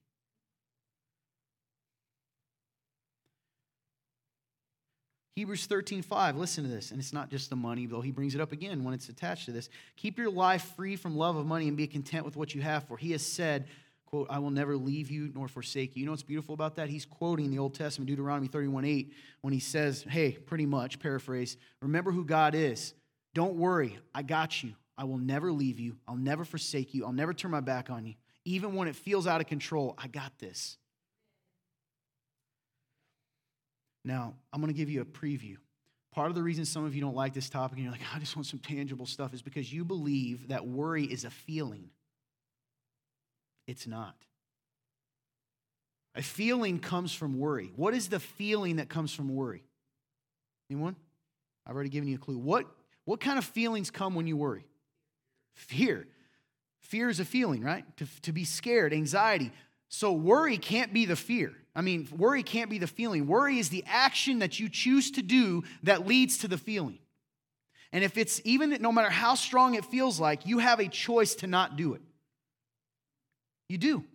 [5.36, 6.92] Hebrews 13, 5, listen to this.
[6.92, 9.46] And it's not just the money, though he brings it up again when it's attached
[9.46, 9.70] to this.
[9.96, 12.84] Keep your life free from love of money and be content with what you have,
[12.84, 13.68] for he has said,
[14.06, 16.02] quote, I will never leave you nor forsake you.
[16.02, 16.90] You know what's beautiful about that?
[16.90, 21.56] He's quoting the Old Testament, Deuteronomy 31, 8, when he says, Hey, pretty much, paraphrase,
[21.82, 22.94] remember who God is.
[23.34, 24.74] Don't worry, I got you.
[24.98, 25.96] I will never leave you.
[26.08, 27.06] I'll never forsake you.
[27.06, 28.16] I'll never turn my back on you.
[28.44, 30.78] Even when it feels out of control, I got this.
[34.04, 35.58] Now, I'm going to give you a preview.
[36.14, 38.20] Part of the reason some of you don't like this topic and you're like, I
[38.20, 41.90] just want some tangible stuff is because you believe that worry is a feeling.
[43.68, 44.16] It's not.
[46.16, 47.72] A feeling comes from worry.
[47.76, 49.64] What is the feeling that comes from worry?
[50.70, 50.98] Anyone?
[51.66, 52.38] I've already given you a clue.
[52.38, 52.66] What,
[53.06, 54.66] what kind of feelings come when you worry?
[55.54, 56.08] Fear.
[56.82, 57.86] Fear is a feeling, right?
[57.98, 59.52] To, to be scared, anxiety.
[59.94, 61.52] So worry can't be the fear.
[61.76, 63.28] I mean, worry can't be the feeling.
[63.28, 66.98] Worry is the action that you choose to do that leads to the feeling.
[67.92, 71.36] And if it's even, no matter how strong it feels like, you have a choice
[71.36, 72.02] to not do it.
[73.68, 74.06] You do.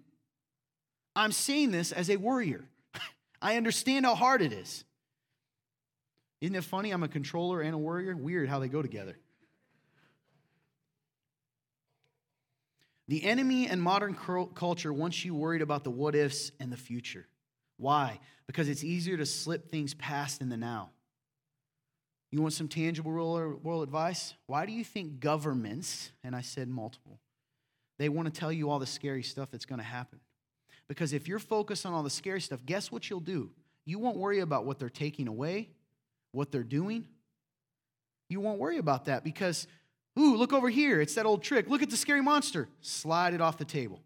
[1.15, 2.65] I'm saying this as a worrier.
[3.43, 4.83] I understand how hard it is.
[6.41, 6.91] Isn't it funny?
[6.91, 8.17] I'm a controller and a worrier.
[8.17, 9.19] Weird how they go together.
[13.09, 17.27] The enemy and modern culture wants you worried about the what ifs and the future.
[17.77, 18.19] Why?
[18.47, 20.91] Because it's easier to slip things past in the now.
[22.33, 24.35] You want some tangible world advice?
[24.47, 27.21] Why do you think governments, and I said multiple,
[27.99, 30.19] they want to tell you all the scary stuff that's going to happen?
[30.89, 33.51] Because if you're focused on all the scary stuff, guess what you'll do?
[33.85, 35.71] You won't worry about what they're taking away,
[36.33, 37.07] what they're doing.
[38.29, 39.69] You won't worry about that because,
[40.19, 41.01] ooh, look over here.
[41.01, 41.69] It's that old trick.
[41.69, 42.69] Look at the scary monster.
[42.81, 44.03] Slide it off the table.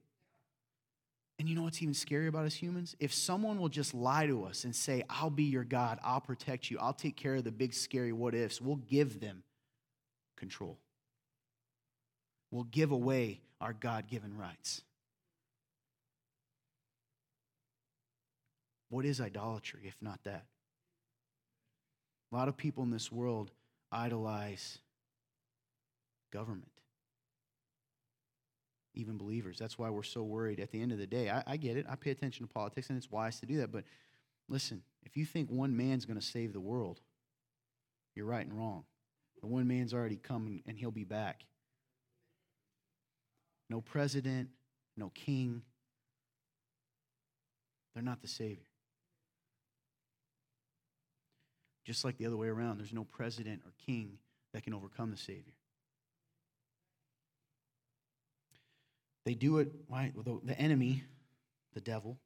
[1.38, 2.94] And you know what's even scary about us humans?
[3.00, 6.70] If someone will just lie to us and say, I'll be your God, I'll protect
[6.70, 9.42] you, I'll take care of the big, scary what ifs, we'll give them
[10.36, 10.76] control.
[12.50, 14.82] We'll give away our God given rights.
[18.90, 20.44] What is idolatry if not that?
[22.30, 23.50] A lot of people in this world
[23.90, 24.78] idolize
[26.30, 26.70] government
[28.94, 29.56] even believers.
[29.58, 31.30] That's why we're so worried at the end of the day.
[31.30, 31.86] I, I, get it.
[31.88, 33.72] I pay attention to politics, and it's wise to do that.
[33.72, 33.84] But
[34.48, 37.00] listen, if you think one man's going to save the world,
[38.14, 38.84] you're right and wrong.
[39.40, 41.44] The one man's already come, and he'll be back.
[43.68, 44.50] No president,
[44.96, 45.62] no king.
[47.94, 48.64] They're not the Savior.
[51.86, 54.18] Just like the other way around, there's no president or king
[54.52, 55.54] that can overcome the Savior.
[59.24, 60.12] They do it, right?
[60.24, 61.04] The, the enemy,
[61.74, 62.18] the devil,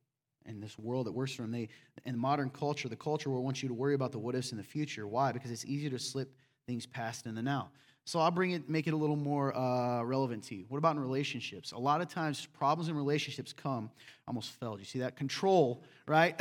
[0.47, 1.68] and this world that works for them, they,
[2.05, 4.59] in modern culture, the culture will want you to worry about the what ifs in
[4.59, 5.07] the future.
[5.07, 5.32] Why?
[5.32, 6.34] Because it's easier to slip
[6.66, 7.70] things past in the now.
[8.07, 10.66] So I'll bring it, make it a little more uh, relevant to you.
[10.68, 11.72] What about in relationships?
[11.72, 13.90] A lot of times, problems in relationships come.
[14.28, 14.78] Almost fell.
[14.78, 16.38] You see that control, right?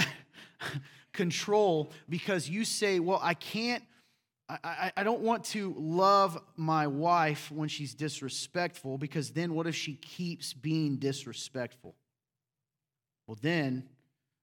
[1.13, 3.83] control because you say, "Well, I can't
[4.49, 9.75] I, I, don't want to love my wife when she's disrespectful because then what if
[9.75, 11.95] she keeps being disrespectful?
[13.25, 13.87] Well, then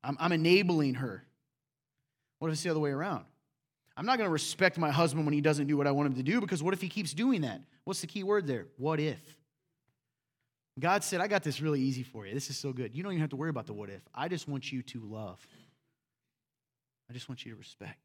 [0.03, 1.25] I'm, I'm enabling her.
[2.39, 3.27] What if it's the other way around?
[3.97, 6.15] I'm not going to respect my husband when he doesn't do what I want him
[6.15, 7.61] to do because what if he keeps doing that?
[7.85, 8.69] What's the key word there?
[8.79, 9.21] What if?
[10.79, 12.33] God said, I got this really easy for you.
[12.33, 12.95] This is so good.
[12.95, 14.01] You don't even have to worry about the what if.
[14.15, 15.47] I just want you to love.
[17.11, 17.99] I just want you to respect.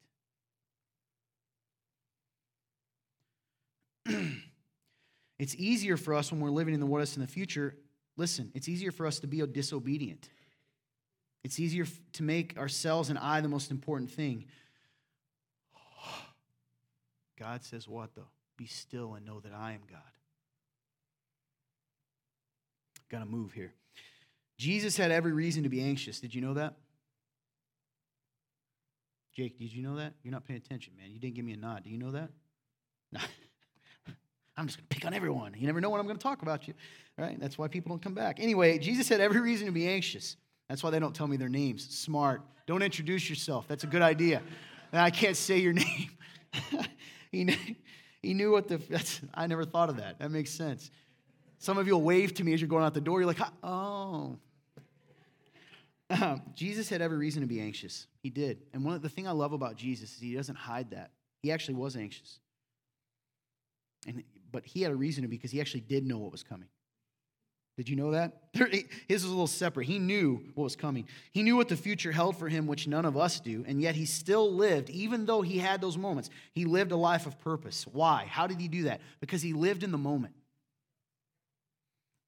[5.40, 7.76] it's easier for us when we're living in the what is in the future.
[8.18, 10.30] Listen, it's easier for us to be disobedient.
[11.44, 14.46] It's easier to make ourselves and I the most important thing.
[17.40, 18.30] God says, What though?
[18.58, 20.00] Be still and know that I am God.
[23.10, 23.74] Got to move here.
[24.58, 26.20] Jesus had every reason to be anxious.
[26.20, 26.76] Did you know that?
[29.36, 30.14] Jake, did you know that?
[30.24, 31.12] You're not paying attention, man.
[31.12, 31.84] You didn't give me a nod.
[31.84, 32.30] Do you know that?
[34.58, 35.54] I'm just going to pick on everyone.
[35.58, 36.74] You never know when I'm going to talk about you,
[37.18, 37.40] right?
[37.40, 38.40] That's why people don't come back.
[38.40, 40.38] Anyway, Jesus had every reason to be anxious.
[40.70, 41.88] That's why they don't tell me their names.
[41.90, 42.42] Smart.
[42.66, 43.68] Don't introduce yourself.
[43.68, 44.42] That's a good idea.
[44.94, 46.10] I can't say your name.
[47.32, 47.58] he, knew,
[48.22, 48.78] he knew what the.
[48.78, 50.20] That's, I never thought of that.
[50.20, 50.90] That makes sense.
[51.60, 53.20] Some of you will wave to me as you're going out the door.
[53.20, 54.38] You're like, oh.
[56.10, 58.08] Um, Jesus had every reason to be anxious.
[58.22, 58.60] He did.
[58.74, 61.12] And one of the thing I love about Jesus is he doesn't hide that.
[61.42, 62.40] He actually was anxious.
[64.08, 64.24] And,
[64.56, 66.70] but he had a reason to because he actually did know what was coming.
[67.76, 68.44] Did you know that?
[68.54, 69.86] His was a little separate.
[69.86, 71.10] He knew what was coming.
[71.34, 73.96] He knew what the future held for him, which none of us do, and yet
[73.96, 76.30] he still lived, even though he had those moments.
[76.54, 77.86] He lived a life of purpose.
[77.92, 78.28] Why?
[78.30, 79.02] How did he do that?
[79.20, 80.34] Because he lived in the moment.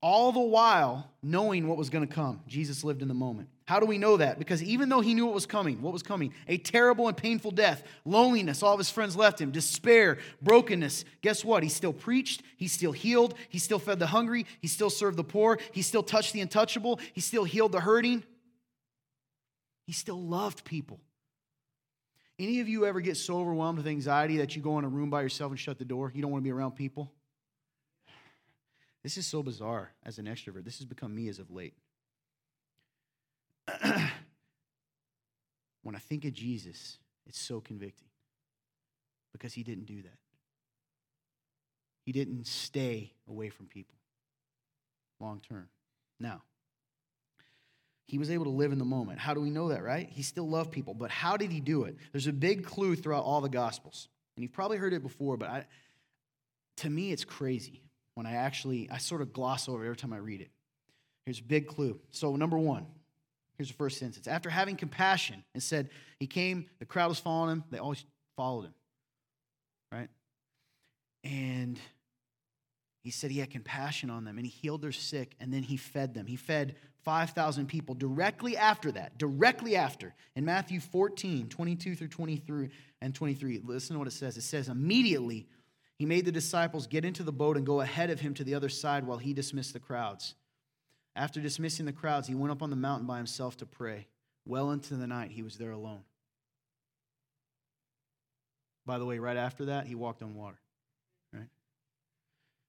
[0.02, 3.48] All the while knowing what was going to come, Jesus lived in the moment.
[3.68, 4.40] How do we know that?
[4.40, 6.34] Because even though he knew what was coming, what was coming?
[6.48, 11.04] A terrible and painful death, loneliness, all of his friends left him, despair, brokenness.
[11.22, 11.64] Guess what?
[11.64, 15.24] He still preached, he still healed, he still fed the hungry, he still served the
[15.26, 18.24] poor, he still touched the untouchable, he still healed the hurting.
[19.86, 21.02] He still loved people.
[22.40, 25.10] Any of you ever get so overwhelmed with anxiety that you go in a room
[25.10, 26.10] by yourself and shut the door?
[26.16, 27.12] You don't want to be around people?
[29.04, 30.64] This is so bizarre as an extrovert.
[30.64, 31.74] This has become me as of late.
[35.84, 38.08] when I think of Jesus, it's so convicting
[39.32, 40.18] because he didn't do that.
[42.06, 43.96] He didn't stay away from people
[45.20, 45.68] long term.
[46.20, 46.42] Now,
[48.08, 49.20] he was able to live in the moment.
[49.20, 50.08] How do we know that, right?
[50.10, 51.98] He still loved people, but how did he do it?
[52.14, 54.08] There's a big clue throughout all the Gospels.
[54.36, 55.66] And you've probably heard it before, but I,
[56.78, 57.82] to me, it's crazy
[58.14, 60.52] when I actually, I sort of gloss over every time I read it.
[61.26, 62.00] Here's a big clue.
[62.12, 62.86] So, number one,
[63.58, 64.28] Here's the first sentence.
[64.28, 65.90] After having compassion and said,
[66.20, 68.06] He came, the crowd was following him, they always
[68.36, 68.74] followed him.
[69.92, 70.10] Right?
[71.24, 71.80] And
[73.04, 75.78] he said he had compassion on them and he healed their sick and then he
[75.78, 76.28] fed them.
[76.28, 80.14] He fed 5,000 people directly after that, directly after.
[80.36, 82.70] In Matthew 14, 22 through 23
[83.02, 84.36] and 23, listen to what it says.
[84.36, 85.48] It says, Immediately
[85.98, 88.54] he made the disciples get into the boat and go ahead of him to the
[88.54, 90.36] other side while he dismissed the crowds.
[91.18, 94.06] After dismissing the crowds, he went up on the mountain by himself to pray.
[94.46, 96.04] Well into the night, he was there alone.
[98.86, 100.60] By the way, right after that, he walked on water.
[101.34, 101.50] Right?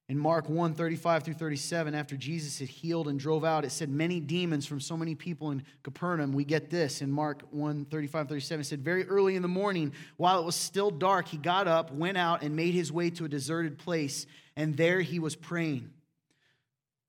[0.08, 3.90] In Mark 1 35 through 37, after Jesus had healed and drove out, it said
[3.90, 6.32] many demons from so many people in Capernaum.
[6.32, 8.60] We get this in Mark 1 35 37.
[8.62, 11.92] It said, Very early in the morning, while it was still dark, he got up,
[11.92, 14.26] went out, and made his way to a deserted place,
[14.56, 15.90] and there he was praying.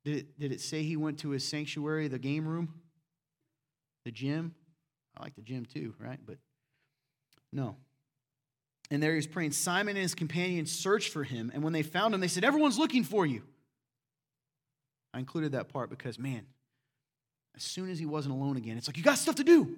[0.10, 2.74] Did it, did it say he went to his sanctuary, the game room,
[4.05, 4.55] the gym?
[5.16, 6.18] I like the gym too, right?
[6.26, 6.38] But
[7.53, 7.76] no.
[8.89, 9.51] And there he was praying.
[9.51, 12.80] Simon and his companions searched for him, and when they found him, they said, Everyone's
[12.80, 13.43] looking for you.
[15.14, 16.47] I included that part because, man,
[17.55, 19.78] as soon as he wasn't alone again, it's like, You got stuff to do.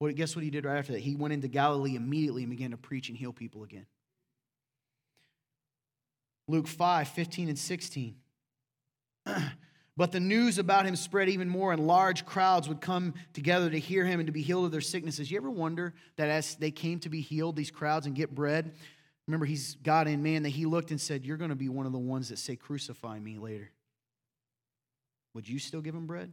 [0.00, 1.00] Well, guess what he did right after that?
[1.00, 3.84] He went into Galilee immediately and began to preach and heal people again.
[6.52, 8.14] Luke 5 15 and 16.
[9.96, 13.78] but the news about him spread even more, and large crowds would come together to
[13.78, 15.30] hear him and to be healed of their sicknesses.
[15.30, 18.74] You ever wonder that as they came to be healed, these crowds, and get bread?
[19.26, 21.86] Remember, he's God and man, that he looked and said, You're going to be one
[21.86, 23.70] of the ones that say, Crucify me later.
[25.32, 26.30] Would you still give him bread?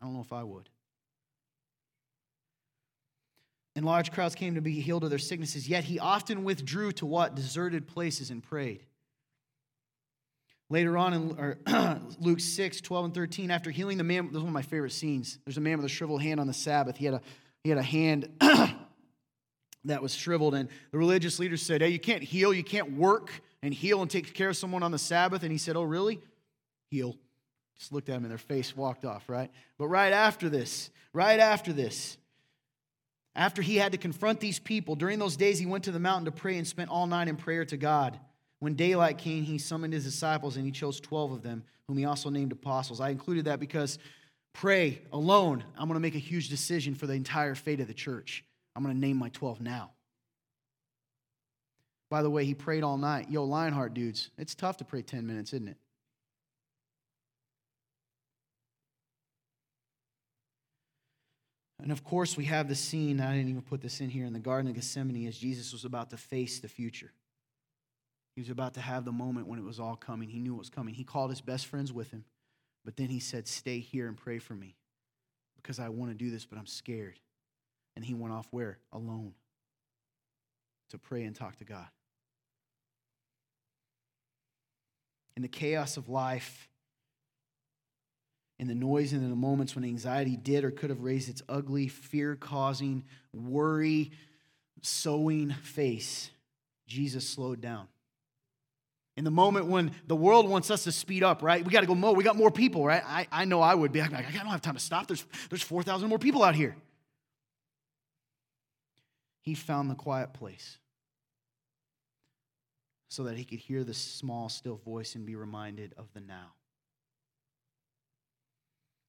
[0.00, 0.68] I don't know if I would.
[3.76, 5.68] And large crowds came to be healed of their sicknesses.
[5.68, 7.34] Yet he often withdrew to what?
[7.34, 8.84] Deserted places and prayed.
[10.70, 14.48] Later on in Luke 6, 12 and 13, after healing the man, this is one
[14.48, 15.38] of my favorite scenes.
[15.44, 16.96] There's a man with a shriveled hand on the Sabbath.
[16.96, 17.20] He had a,
[17.62, 18.28] he had a hand
[19.84, 23.30] that was shriveled, and the religious leaders said, Hey, you can't heal, you can't work
[23.62, 25.42] and heal and take care of someone on the Sabbath.
[25.42, 26.20] And he said, Oh, really?
[26.90, 27.16] Heal.
[27.78, 29.50] Just looked at him in their face, walked off, right?
[29.78, 32.16] But right after this, right after this,
[33.36, 36.26] after he had to confront these people, during those days he went to the mountain
[36.26, 38.18] to pray and spent all night in prayer to God.
[38.60, 42.04] When daylight came, he summoned his disciples and he chose 12 of them, whom he
[42.04, 43.00] also named apostles.
[43.00, 43.98] I included that because
[44.52, 47.94] pray alone, I'm going to make a huge decision for the entire fate of the
[47.94, 48.44] church.
[48.76, 49.90] I'm going to name my 12 now.
[52.10, 53.30] By the way, he prayed all night.
[53.30, 55.76] Yo, Lionheart dudes, it's tough to pray 10 minutes, isn't it?
[61.82, 64.32] And of course, we have the scene, I didn't even put this in here, in
[64.32, 67.12] the Garden of Gethsemane as Jesus was about to face the future.
[68.34, 70.28] He was about to have the moment when it was all coming.
[70.28, 70.94] He knew it was coming.
[70.94, 72.24] He called his best friends with him,
[72.84, 74.76] but then he said, Stay here and pray for me
[75.56, 77.18] because I want to do this, but I'm scared.
[77.96, 78.78] And he went off where?
[78.92, 79.34] Alone
[80.90, 81.86] to pray and talk to God.
[85.36, 86.68] In the chaos of life,
[88.64, 91.42] in the noise and in the moments when anxiety did or could have raised its
[91.50, 93.04] ugly, fear causing,
[93.34, 94.10] worry
[94.80, 96.30] sowing face,
[96.86, 97.88] Jesus slowed down.
[99.18, 101.62] In the moment when the world wants us to speed up, right?
[101.62, 102.14] We got to go more.
[102.14, 103.02] We got more people, right?
[103.06, 105.06] I, I know I would be like, I don't have time to stop.
[105.06, 106.74] There's, there's 4,000 more people out here.
[109.42, 110.78] he found the quiet place
[113.08, 116.54] so that he could hear the small, still voice and be reminded of the now.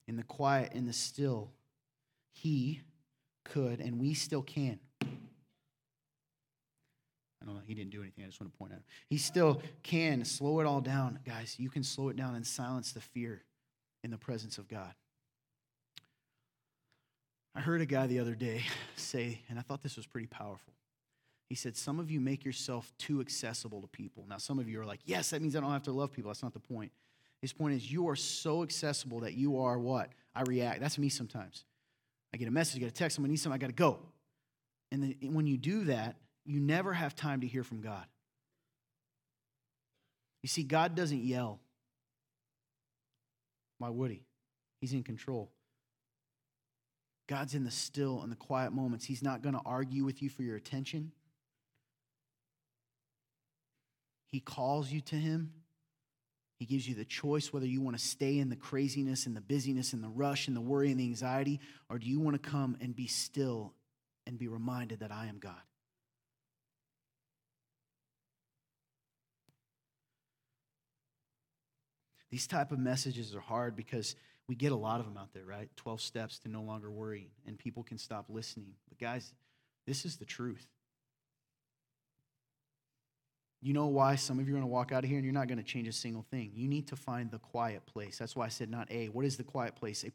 [0.08, 1.52] In the quiet, in the still,
[2.32, 2.82] he
[3.44, 4.80] could, and we still can.
[5.02, 5.08] I
[7.46, 8.24] don't know, he didn't do anything.
[8.24, 8.80] I just want to point out.
[9.08, 11.20] He still can slow it all down.
[11.26, 13.44] Guys, you can slow it down and silence the fear
[14.04, 14.94] in the presence of God.
[17.54, 18.64] I heard a guy the other day
[18.96, 20.74] say, and I thought this was pretty powerful.
[21.48, 24.26] He said, Some of you make yourself too accessible to people.
[24.28, 26.30] Now, some of you are like, Yes, that means I don't have to love people.
[26.30, 26.92] That's not the point.
[27.42, 30.10] His point is, you are so accessible that you are what?
[30.34, 30.82] I react.
[30.82, 31.66] That's me sometimes.
[32.34, 34.00] I get a message, I get a text, someone needs something, I got to go.
[34.92, 36.16] And then when you do that,
[36.46, 38.06] you never have time to hear from God.
[40.44, 41.60] You see, God doesn't yell.
[43.78, 44.24] Why would he?
[44.80, 45.52] He's in control.
[47.28, 49.06] God's in the still and the quiet moments.
[49.06, 51.12] He's not going to argue with you for your attention.
[54.28, 55.54] He calls you to Him.
[56.58, 59.42] He gives you the choice whether you want to stay in the craziness and the
[59.42, 62.50] busyness and the rush and the worry and the anxiety, or do you want to
[62.50, 63.74] come and be still
[64.28, 65.54] and be reminded that I am God.
[72.32, 74.16] These type of messages are hard because
[74.48, 75.70] we get a lot of them out there, right?
[75.78, 78.74] 12 steps to no longer worry, and people can stop listening.
[78.90, 79.32] But guys,
[79.88, 80.68] this is the truth.
[83.66, 85.34] You know why some of you are going to walk out of here and you're
[85.34, 86.52] not going to change a single thing.
[86.54, 88.20] You need to find the quiet place.
[88.20, 89.08] That's why I said not A.
[89.08, 90.06] What is the quiet place?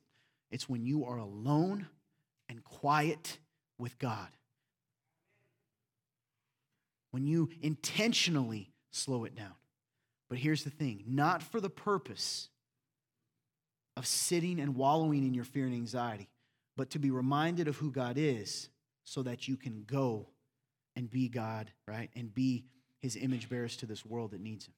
[0.53, 1.88] It's when you are alone
[2.48, 3.38] and quiet
[3.76, 4.28] with God.
[7.11, 9.55] When you intentionally slow it down.
[10.28, 12.51] But here's the thing not for the purpose
[13.96, 16.28] of sitting and wallowing in your fear and anxiety,
[16.76, 18.68] but to be reminded of who God is
[19.03, 20.28] so that you can go
[20.94, 22.11] and be God, right?
[22.14, 22.66] And be
[23.01, 24.74] his image bearers to this world that needs him.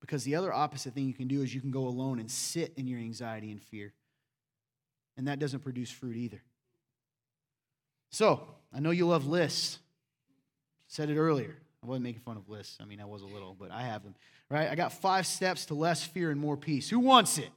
[0.00, 2.74] Because the other opposite thing you can do is you can go alone and sit
[2.76, 3.92] in your anxiety and fear.
[5.16, 6.42] And that doesn't produce fruit either.
[8.10, 9.78] So, I know you love lists.
[10.88, 11.56] Said it earlier.
[11.82, 12.78] I wasn't making fun of lists.
[12.80, 14.14] I mean, I was a little, but I have them.
[14.50, 14.68] Right?
[14.68, 16.88] I got five steps to less fear and more peace.
[16.90, 17.48] Who wants it?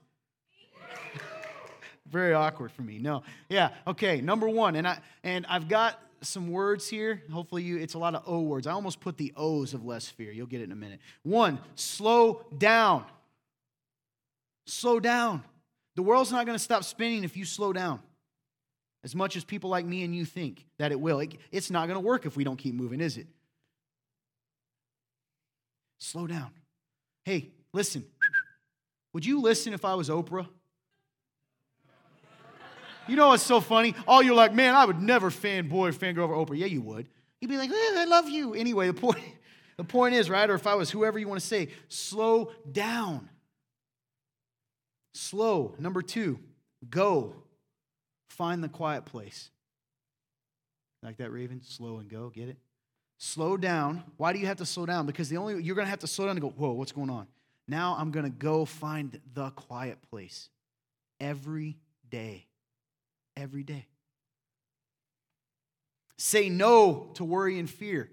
[2.10, 2.98] Very awkward for me.
[2.98, 3.24] No.
[3.50, 3.70] Yeah.
[3.86, 4.22] Okay.
[4.22, 7.22] Number one, and I and I've got some words here.
[7.32, 7.78] Hopefully, you.
[7.78, 8.68] It's a lot of O words.
[8.68, 10.32] I almost put the O's of less fear.
[10.32, 11.00] You'll get it in a minute.
[11.24, 13.06] One, slow down.
[14.66, 15.44] Slow down.
[15.96, 18.00] The world's not going to stop spinning if you slow down.
[19.04, 21.88] As much as people like me and you think that it will, it, it's not
[21.88, 23.28] going to work if we don't keep moving, is it?
[26.00, 26.52] Slow down.
[27.24, 28.06] Hey, listen.
[29.14, 30.48] Would you listen if I was Oprah?
[33.08, 33.96] You know what's so funny?
[34.08, 36.58] All you're like, man, I would never fanboy, fangirl over Oprah.
[36.58, 37.08] Yeah, you would.
[37.42, 38.54] You'd be like, eh, I love you.
[38.54, 39.20] Anyway, the point,
[39.78, 40.50] the point is, right?
[40.50, 43.30] Or if I was whoever you want to say, slow down.
[45.14, 45.76] Slow.
[45.80, 46.40] Number two,
[46.90, 47.36] go.
[48.30, 49.50] Find the quiet place.
[51.04, 51.62] Like that, Raven?
[51.64, 52.30] Slow and go.
[52.30, 52.58] Get it?
[53.18, 54.04] Slow down.
[54.18, 55.06] Why do you have to slow down?
[55.06, 57.28] Because the only you're to have to slow down and go, whoa, what's going on?
[57.68, 60.50] Now I'm to go find the quiet place
[61.20, 61.78] every
[62.10, 62.46] day.
[63.38, 63.86] Every day.
[66.18, 68.10] Say no to worry and fear.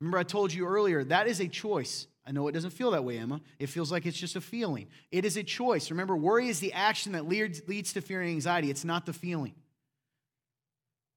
[0.00, 2.06] Remember, I told you earlier, that is a choice.
[2.24, 3.40] I know it doesn't feel that way, Emma.
[3.58, 4.86] It feels like it's just a feeling.
[5.10, 5.90] It is a choice.
[5.90, 9.12] Remember, worry is the action that leads, leads to fear and anxiety, it's not the
[9.12, 9.54] feeling.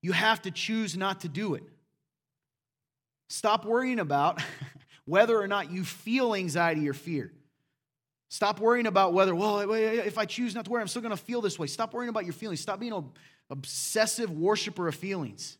[0.01, 1.63] You have to choose not to do it.
[3.29, 4.41] Stop worrying about
[5.05, 7.31] whether or not you feel anxiety or fear.
[8.29, 11.21] Stop worrying about whether, well, if I choose not to worry, I'm still going to
[11.21, 11.67] feel this way.
[11.67, 12.61] Stop worrying about your feelings.
[12.61, 13.11] Stop being an
[13.51, 15.57] obsessive worshiper of feelings.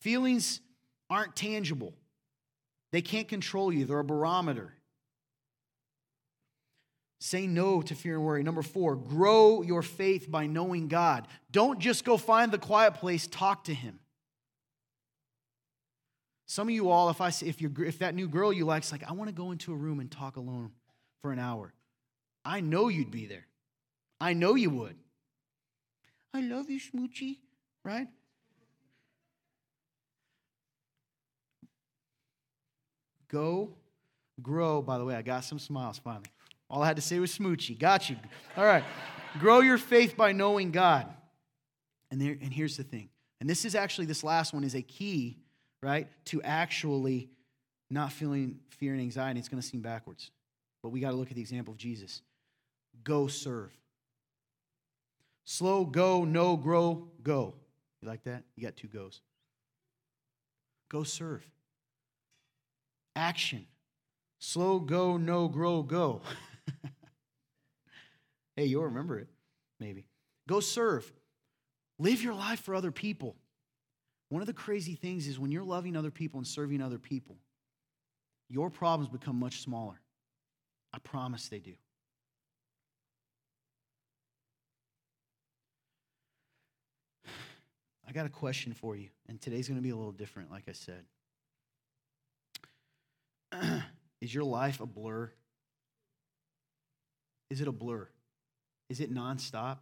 [0.00, 0.60] Feelings
[1.10, 1.94] aren't tangible,
[2.90, 4.74] they can't control you, they're a barometer.
[7.20, 8.44] Say no to fear and worry.
[8.44, 11.26] Number four, grow your faith by knowing God.
[11.50, 13.98] Don't just go find the quiet place, talk to Him.
[16.46, 19.02] Some of you all, if I if you're if that new girl you like's like,
[19.02, 20.70] I want to go into a room and talk alone
[21.20, 21.74] for an hour,
[22.44, 23.46] I know you'd be there.
[24.20, 24.96] I know you would.
[26.34, 27.38] I love you, Smoochie,
[27.84, 28.08] right?
[33.28, 33.70] Go,
[34.40, 34.82] grow.
[34.82, 36.26] By the way, I got some smiles finally.
[36.70, 37.78] All I had to say was Smoochie.
[37.78, 38.16] Got you.
[38.56, 38.84] All right.
[39.38, 41.06] grow your faith by knowing God.
[42.10, 43.08] And there, and here's the thing.
[43.40, 45.38] And this is actually this last one is a key
[45.82, 47.30] right, to actually
[47.90, 49.38] not feeling fear and anxiety.
[49.38, 50.30] It's going to seem backwards.
[50.82, 52.22] But we got to look at the example of Jesus.
[53.04, 53.72] Go serve.
[55.50, 57.54] Slow, go, no, grow, go.
[58.02, 58.42] You like that?
[58.54, 59.22] You got two goes.
[60.90, 61.42] Go serve.
[63.16, 63.64] Action.
[64.38, 66.20] Slow, go, no, grow, go.
[68.56, 69.28] hey, you'll remember it,
[69.80, 70.04] maybe.
[70.46, 71.10] Go serve.
[71.98, 73.34] Live your life for other people.
[74.28, 77.38] One of the crazy things is when you're loving other people and serving other people,
[78.50, 79.98] your problems become much smaller.
[80.92, 81.72] I promise they do.
[88.08, 90.64] I got a question for you, and today's going to be a little different, like
[90.66, 91.04] I said.
[94.22, 95.30] Is your life a blur?
[97.50, 98.08] Is it a blur?
[98.88, 99.78] Is it nonstop?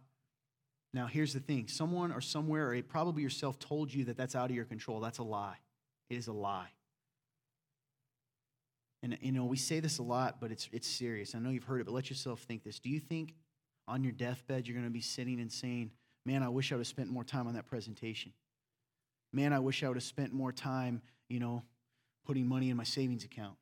[0.93, 4.49] Now, here's the thing someone or somewhere, or probably yourself, told you that that's out
[4.49, 4.99] of your control.
[4.99, 5.57] That's a lie.
[6.09, 6.67] It is a lie.
[9.03, 11.33] And, you know, we say this a lot, but it's, it's serious.
[11.33, 12.79] I know you've heard it, but let yourself think this.
[12.79, 13.35] Do you think
[13.87, 15.91] on your deathbed you're going to be sitting and saying,
[16.27, 18.33] Man, I wish I would have spent more time on that presentation?
[19.31, 21.63] Man, I wish I would have spent more time, you know,
[22.25, 23.55] putting money in my savings account.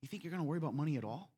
[0.00, 1.32] You think you're going to worry about money at all?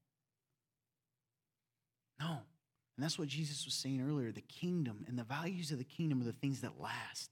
[2.21, 2.33] No.
[2.33, 4.31] And that's what Jesus was saying earlier.
[4.31, 7.31] The kingdom and the values of the kingdom are the things that last.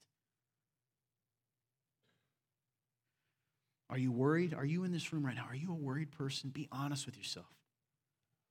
[3.91, 4.55] Are you worried?
[4.55, 5.45] Are you in this room right now?
[5.47, 6.49] Are you a worried person?
[6.49, 7.45] Be honest with yourself.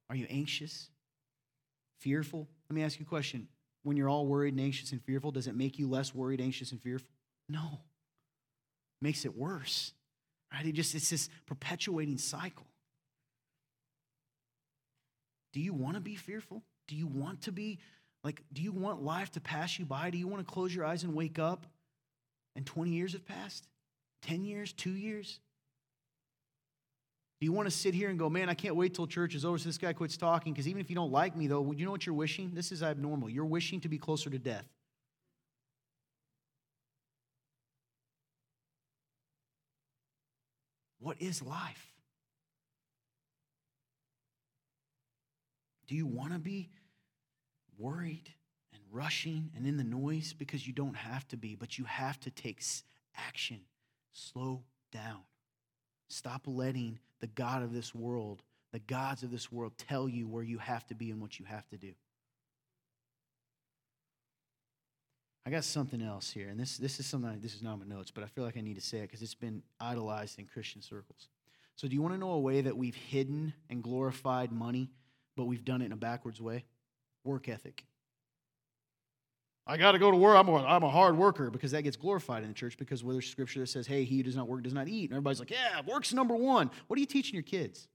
[0.08, 0.90] Are you anxious?
[1.98, 2.46] Fearful?
[2.68, 3.48] Let me ask you a question.
[3.82, 6.72] When you're all worried and anxious and fearful, does it make you less worried, anxious,
[6.72, 7.08] and fearful?
[7.48, 7.80] No.
[9.00, 9.92] It makes it worse.
[10.52, 10.66] Right?
[10.66, 12.66] It just it's this perpetuating cycle.
[15.52, 16.62] Do you want to be fearful?
[16.88, 17.78] Do you want to be
[18.22, 20.10] like, do you want life to pass you by?
[20.10, 21.66] Do you want to close your eyes and wake up
[22.56, 23.66] and 20 years have passed?
[24.22, 24.72] 10 years?
[24.72, 25.40] Two years?
[27.40, 29.46] Do you want to sit here and go, man, I can't wait till church is
[29.46, 30.52] over so this guy quits talking?
[30.52, 32.50] Because even if you don't like me, though, you know what you're wishing?
[32.52, 33.30] This is abnormal.
[33.30, 34.66] You're wishing to be closer to death.
[40.98, 41.86] What is life?
[45.86, 46.68] Do you want to be
[47.78, 48.30] worried
[48.74, 50.34] and rushing and in the noise?
[50.34, 52.62] Because you don't have to be, but you have to take
[53.16, 53.60] action.
[54.12, 54.62] Slow
[54.92, 55.20] down.
[56.10, 58.42] Stop letting the God of this world,
[58.72, 61.44] the gods of this world, tell you where you have to be and what you
[61.46, 61.92] have to do.
[65.46, 67.86] I got something else here, and this, this is something, I, this is not my
[67.86, 70.44] notes, but I feel like I need to say it because it's been idolized in
[70.44, 71.28] Christian circles.
[71.76, 74.90] So, do you want to know a way that we've hidden and glorified money
[75.40, 76.64] but we've done it in a backwards way.
[77.24, 77.84] Work ethic.
[79.66, 80.36] I got to go to work.
[80.36, 83.12] I'm a, I'm a hard worker because that gets glorified in the church because where
[83.12, 85.10] there's scripture that says, hey, he who does not work does not eat.
[85.10, 86.70] And everybody's like, yeah, work's number one.
[86.86, 87.86] What are you teaching your kids?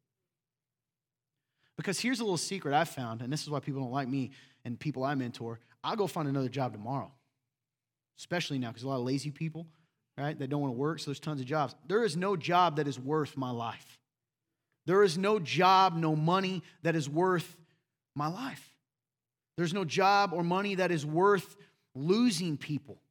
[1.77, 4.31] Because here's a little secret I found, and this is why people don't like me
[4.63, 5.59] and people I mentor.
[5.83, 7.11] I'll go find another job tomorrow,
[8.17, 9.67] especially now because a lot of lazy people,
[10.17, 11.75] right, that don't want to work, so there's tons of jobs.
[11.87, 13.99] There is no job that is worth my life.
[14.85, 17.57] There is no job, no money that is worth
[18.15, 18.74] my life.
[19.57, 21.55] There's no job or money that is worth
[21.93, 23.01] losing people.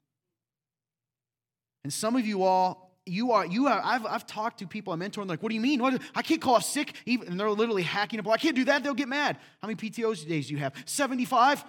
[1.83, 4.97] And some of you all, you are, you are, I've, I've talked to people I
[4.97, 5.81] mentor and like, what do you mean?
[5.81, 6.95] What, I can't call sick.
[7.07, 8.29] Even, and they're literally hacking up.
[8.29, 8.83] I can't do that.
[8.83, 9.39] They'll get mad.
[9.61, 10.75] How many PTOs days do you have?
[10.87, 11.65] 75?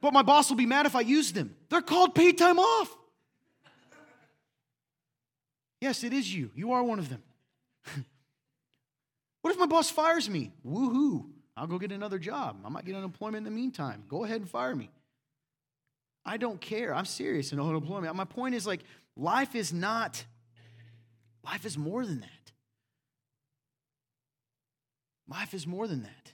[0.00, 1.54] But my boss will be mad if I use them.
[1.70, 2.94] They're called paid time off.
[5.80, 6.50] yes, it is you.
[6.54, 7.22] You are one of them.
[9.44, 10.52] What if my boss fires me?
[10.66, 11.26] Woohoo.
[11.56, 12.56] I'll go get another job.
[12.64, 14.04] I might get unemployment in the meantime.
[14.08, 14.90] Go ahead and fire me.
[16.24, 16.94] I don't care.
[16.94, 18.14] I'm serious in unemployment.
[18.16, 18.80] My point is like,
[19.16, 20.24] life is not,
[21.44, 22.52] life is more than that.
[25.28, 26.32] Life is more than that.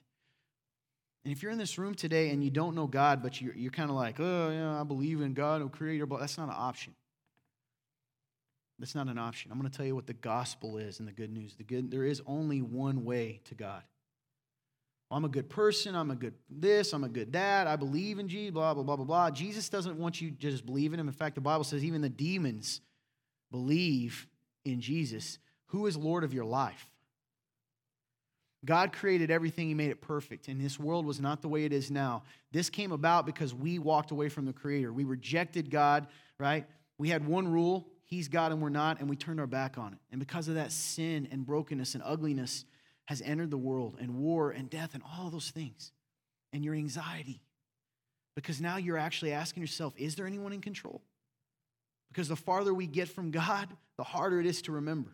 [1.24, 3.70] And if you're in this room today and you don't know God, but you're, you're
[3.70, 6.54] kind of like, oh, yeah, I believe in God, a creator, but that's not an
[6.56, 6.94] option.
[8.78, 9.52] That's not an option.
[9.52, 11.54] I'm going to tell you what the gospel is and the good news.
[11.56, 13.82] The good, there is only one way to God.
[15.10, 15.94] I'm a good person.
[15.94, 16.92] I'm a good this.
[16.92, 17.66] I'm a good dad.
[17.66, 19.30] I believe in Jesus, blah, blah, blah, blah, blah.
[19.30, 21.08] Jesus doesn't want you to just believe in him.
[21.08, 22.80] In fact, the Bible says even the demons
[23.50, 24.26] believe
[24.64, 26.86] in Jesus, who is Lord of your life.
[28.64, 31.72] God created everything, He made it perfect, and this world was not the way it
[31.72, 32.24] is now.
[32.52, 34.92] This came about because we walked away from the Creator.
[34.92, 36.06] We rejected God,
[36.38, 36.66] right?
[36.98, 39.92] We had one rule He's God and we're not, and we turned our back on
[39.92, 40.00] it.
[40.10, 42.64] And because of that, sin and brokenness and ugliness
[43.10, 45.90] has entered the world, and war and death and all those things,
[46.52, 47.42] and your anxiety.
[48.36, 51.02] Because now you're actually asking yourself, is there anyone in control?
[52.08, 55.10] Because the farther we get from God, the harder it is to remember.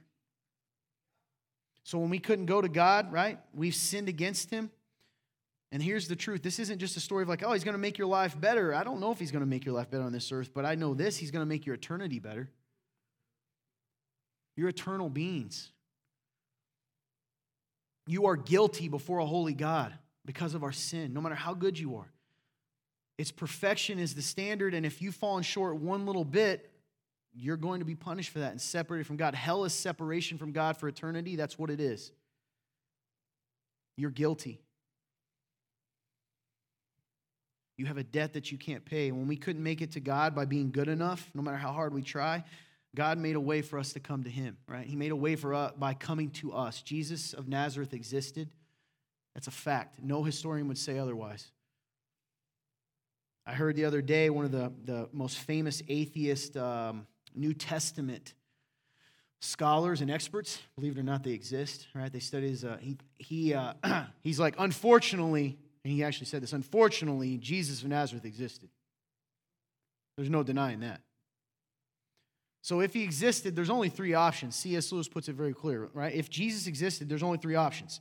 [1.84, 4.70] So when we couldn't go to God, right, we've sinned against Him.
[5.72, 7.78] And here's the truth this isn't just a story of like, oh, he's going to
[7.78, 8.74] make your life better.
[8.74, 10.66] I don't know if he's going to make your life better on this earth, but
[10.66, 12.50] I know this he's going to make your eternity better.
[14.54, 15.70] You're eternal beings.
[18.06, 19.92] You are guilty before a holy God
[20.24, 22.12] because of our sin, no matter how good you are.
[23.18, 26.70] Its perfection is the standard, and if you've fallen short one little bit,
[27.34, 29.34] you're going to be punished for that and separated from God.
[29.34, 31.36] Hell is separation from God for eternity.
[31.36, 32.12] That's what it is.
[33.96, 34.60] You're guilty.
[37.76, 39.10] You have a debt that you can't pay.
[39.10, 41.92] When we couldn't make it to God by being good enough, no matter how hard
[41.92, 42.44] we try,
[42.96, 44.86] God made a way for us to come to Him, right?
[44.86, 46.80] He made a way for us by coming to us.
[46.80, 48.48] Jesus of Nazareth existed.
[49.34, 50.02] That's a fact.
[50.02, 51.46] No historian would say otherwise.
[53.46, 58.32] I heard the other day one of the, the most famous atheist um, New Testament
[59.40, 62.10] scholars and experts, believe it or not, they exist, right?
[62.10, 63.74] They study his, uh, he, he, uh,
[64.22, 68.70] he's like, unfortunately, and he actually said this, unfortunately, Jesus of Nazareth existed.
[70.16, 71.02] There's no denying that.
[72.66, 74.56] So if he existed, there's only three options.
[74.56, 74.90] C.S.
[74.90, 76.12] Lewis puts it very clear, right?
[76.12, 78.00] If Jesus existed, there's only three options,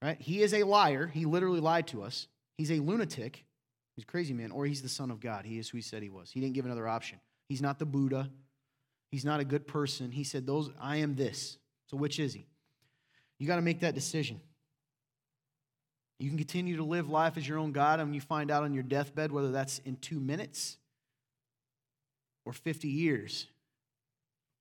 [0.00, 0.16] right?
[0.20, 1.08] He is a liar.
[1.08, 2.28] He literally lied to us.
[2.56, 3.44] He's a lunatic.
[3.96, 4.52] He's a crazy man.
[4.52, 5.44] Or he's the Son of God.
[5.44, 6.30] He is who he said he was.
[6.30, 7.18] He didn't give another option.
[7.48, 8.30] He's not the Buddha.
[9.10, 10.12] He's not a good person.
[10.12, 11.58] He said, Those, I am this.
[11.88, 12.46] So which is he?
[13.40, 14.40] You got to make that decision.
[16.20, 18.74] You can continue to live life as your own God, and you find out on
[18.74, 20.76] your deathbed, whether that's in two minutes
[22.44, 23.48] or 50 years,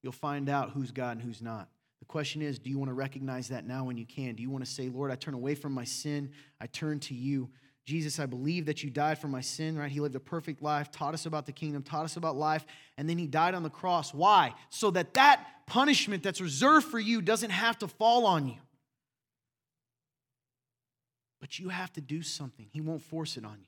[0.07, 1.67] you'll find out who's God and who's not.
[1.99, 4.35] The question is do you want to recognize that now when you can?
[4.35, 6.31] Do you want to say, Lord, I turn away from my sin,
[6.61, 7.49] I turn to you?
[7.83, 9.91] Jesus, I believe that you died for my sin, right?
[9.91, 12.65] He lived a perfect life, taught us about the kingdom, taught us about life,
[12.97, 14.13] and then he died on the cross.
[14.13, 14.53] Why?
[14.69, 18.59] So that that punishment that's reserved for you doesn't have to fall on you.
[21.41, 22.67] But you have to do something.
[22.71, 23.67] He won't force it on you.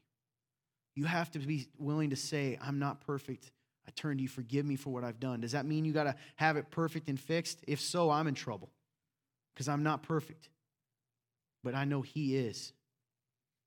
[0.96, 3.52] You have to be willing to say, I'm not perfect.
[3.90, 4.30] I turn to you.
[4.30, 5.42] Forgive me for what I've done.
[5.42, 7.60] Does that mean you got to have it perfect and fixed?
[7.68, 8.70] If so, I'm in trouble
[9.56, 10.48] because I'm not perfect.
[11.64, 12.72] But I know He is.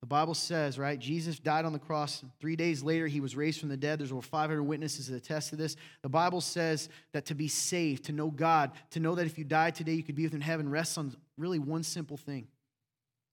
[0.00, 0.96] The Bible says, right?
[0.96, 2.22] Jesus died on the cross.
[2.40, 3.98] Three days later, he was raised from the dead.
[3.98, 5.76] There's over 500 witnesses that attest to this.
[6.02, 9.44] The Bible says that to be saved, to know God, to know that if you
[9.44, 12.48] die today, you could be with him in heaven, rests on really one simple thing.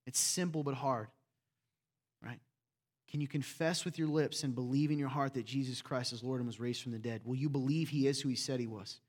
[0.05, 1.07] It's simple but hard?
[3.09, 6.23] Can you confess with your lips and believe in your heart that Jesus Christ is
[6.23, 7.21] Lord and was raised from the dead?
[7.25, 8.99] Will you believe he is who he said he was?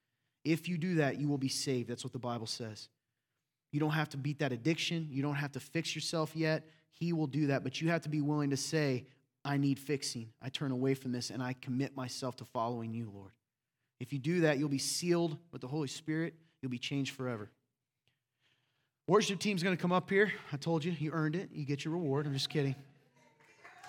[0.42, 1.90] If you do that, you will be saved.
[1.90, 2.88] That's what the Bible says.
[3.72, 5.08] You don't have to beat that addiction.
[5.10, 6.64] You don't have to fix yourself yet.
[6.90, 9.06] He will do that, but you have to be willing to say,
[9.44, 10.30] I need fixing.
[10.42, 13.32] I turn away from this and I commit myself to following you, Lord.
[14.00, 16.34] If you do that, you'll be sealed with the Holy Spirit.
[16.62, 17.50] You'll be changed forever.
[19.06, 20.32] Worship team's going to come up here.
[20.52, 21.50] I told you, you earned it.
[21.52, 22.26] You get your reward.
[22.26, 22.74] I'm just kidding.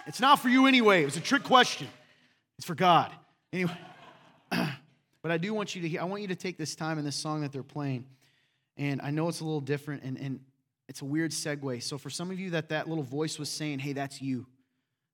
[0.08, 1.02] It's not for you anyway.
[1.02, 1.88] It was a trick question.
[2.58, 3.12] It's for God.
[3.54, 3.78] Anyway,
[4.50, 7.06] but I do want you to hear, I want you to take this time in
[7.06, 8.06] this song that they're playing.
[8.78, 10.40] And I know it's a little different, and, and
[10.88, 11.84] it's a weird segue.
[11.84, 14.46] So for some of you that that little voice was saying, hey, that's you.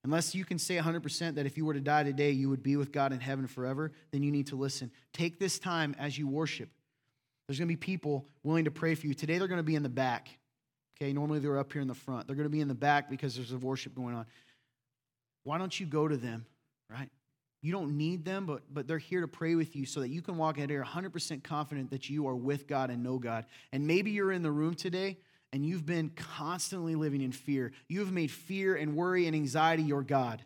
[0.04, 2.76] Unless you can say 100% that if you were to die today, you would be
[2.76, 4.90] with God in heaven forever, then you need to listen.
[5.12, 6.70] Take this time as you worship.
[7.46, 9.14] There's going to be people willing to pray for you.
[9.14, 10.28] Today, they're going to be in the back.
[11.00, 12.26] Okay, normally they're up here in the front.
[12.26, 14.26] They're going to be in the back because there's a worship going on.
[15.48, 16.44] Why don't you go to them,
[16.90, 17.08] right?
[17.62, 20.20] You don't need them, but, but they're here to pray with you so that you
[20.20, 23.46] can walk out here 100% confident that you are with God and know God.
[23.72, 25.16] And maybe you're in the room today
[25.54, 27.72] and you've been constantly living in fear.
[27.88, 30.44] You have made fear and worry and anxiety you're God.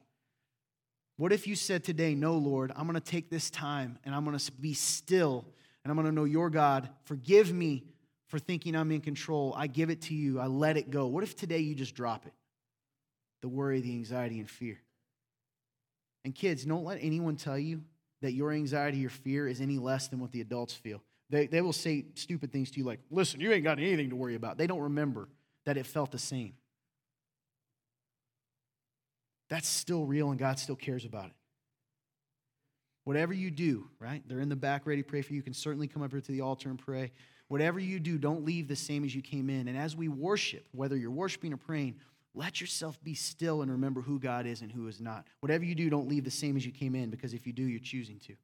[1.16, 4.24] What if you said today, No, Lord, I'm going to take this time and I'm
[4.24, 5.44] going to be still
[5.82, 6.88] and I'm going to know your God.
[7.06, 7.82] Forgive me
[8.28, 9.52] for thinking I'm in control.
[9.56, 11.08] I give it to you, I let it go.
[11.08, 12.32] What if today you just drop it?
[13.40, 14.78] The worry, the anxiety, and fear.
[16.24, 17.82] And kids, don't let anyone tell you
[18.20, 21.02] that your anxiety or fear is any less than what the adults feel.
[21.30, 24.16] They, they will say stupid things to you like, listen, you ain't got anything to
[24.16, 24.58] worry about.
[24.58, 25.28] They don't remember
[25.64, 26.54] that it felt the same.
[29.48, 31.32] That's still real and God still cares about it.
[33.04, 34.22] Whatever you do, right?
[34.28, 35.38] They're in the back ready to pray for you.
[35.38, 37.10] You can certainly come up here to the altar and pray.
[37.48, 39.68] Whatever you do, don't leave the same as you came in.
[39.68, 41.96] And as we worship, whether you're worshiping or praying,
[42.34, 45.26] let yourself be still and remember who God is and who is not.
[45.40, 47.62] Whatever you do, don't leave the same as you came in because if you do,
[47.62, 48.34] you're choosing to.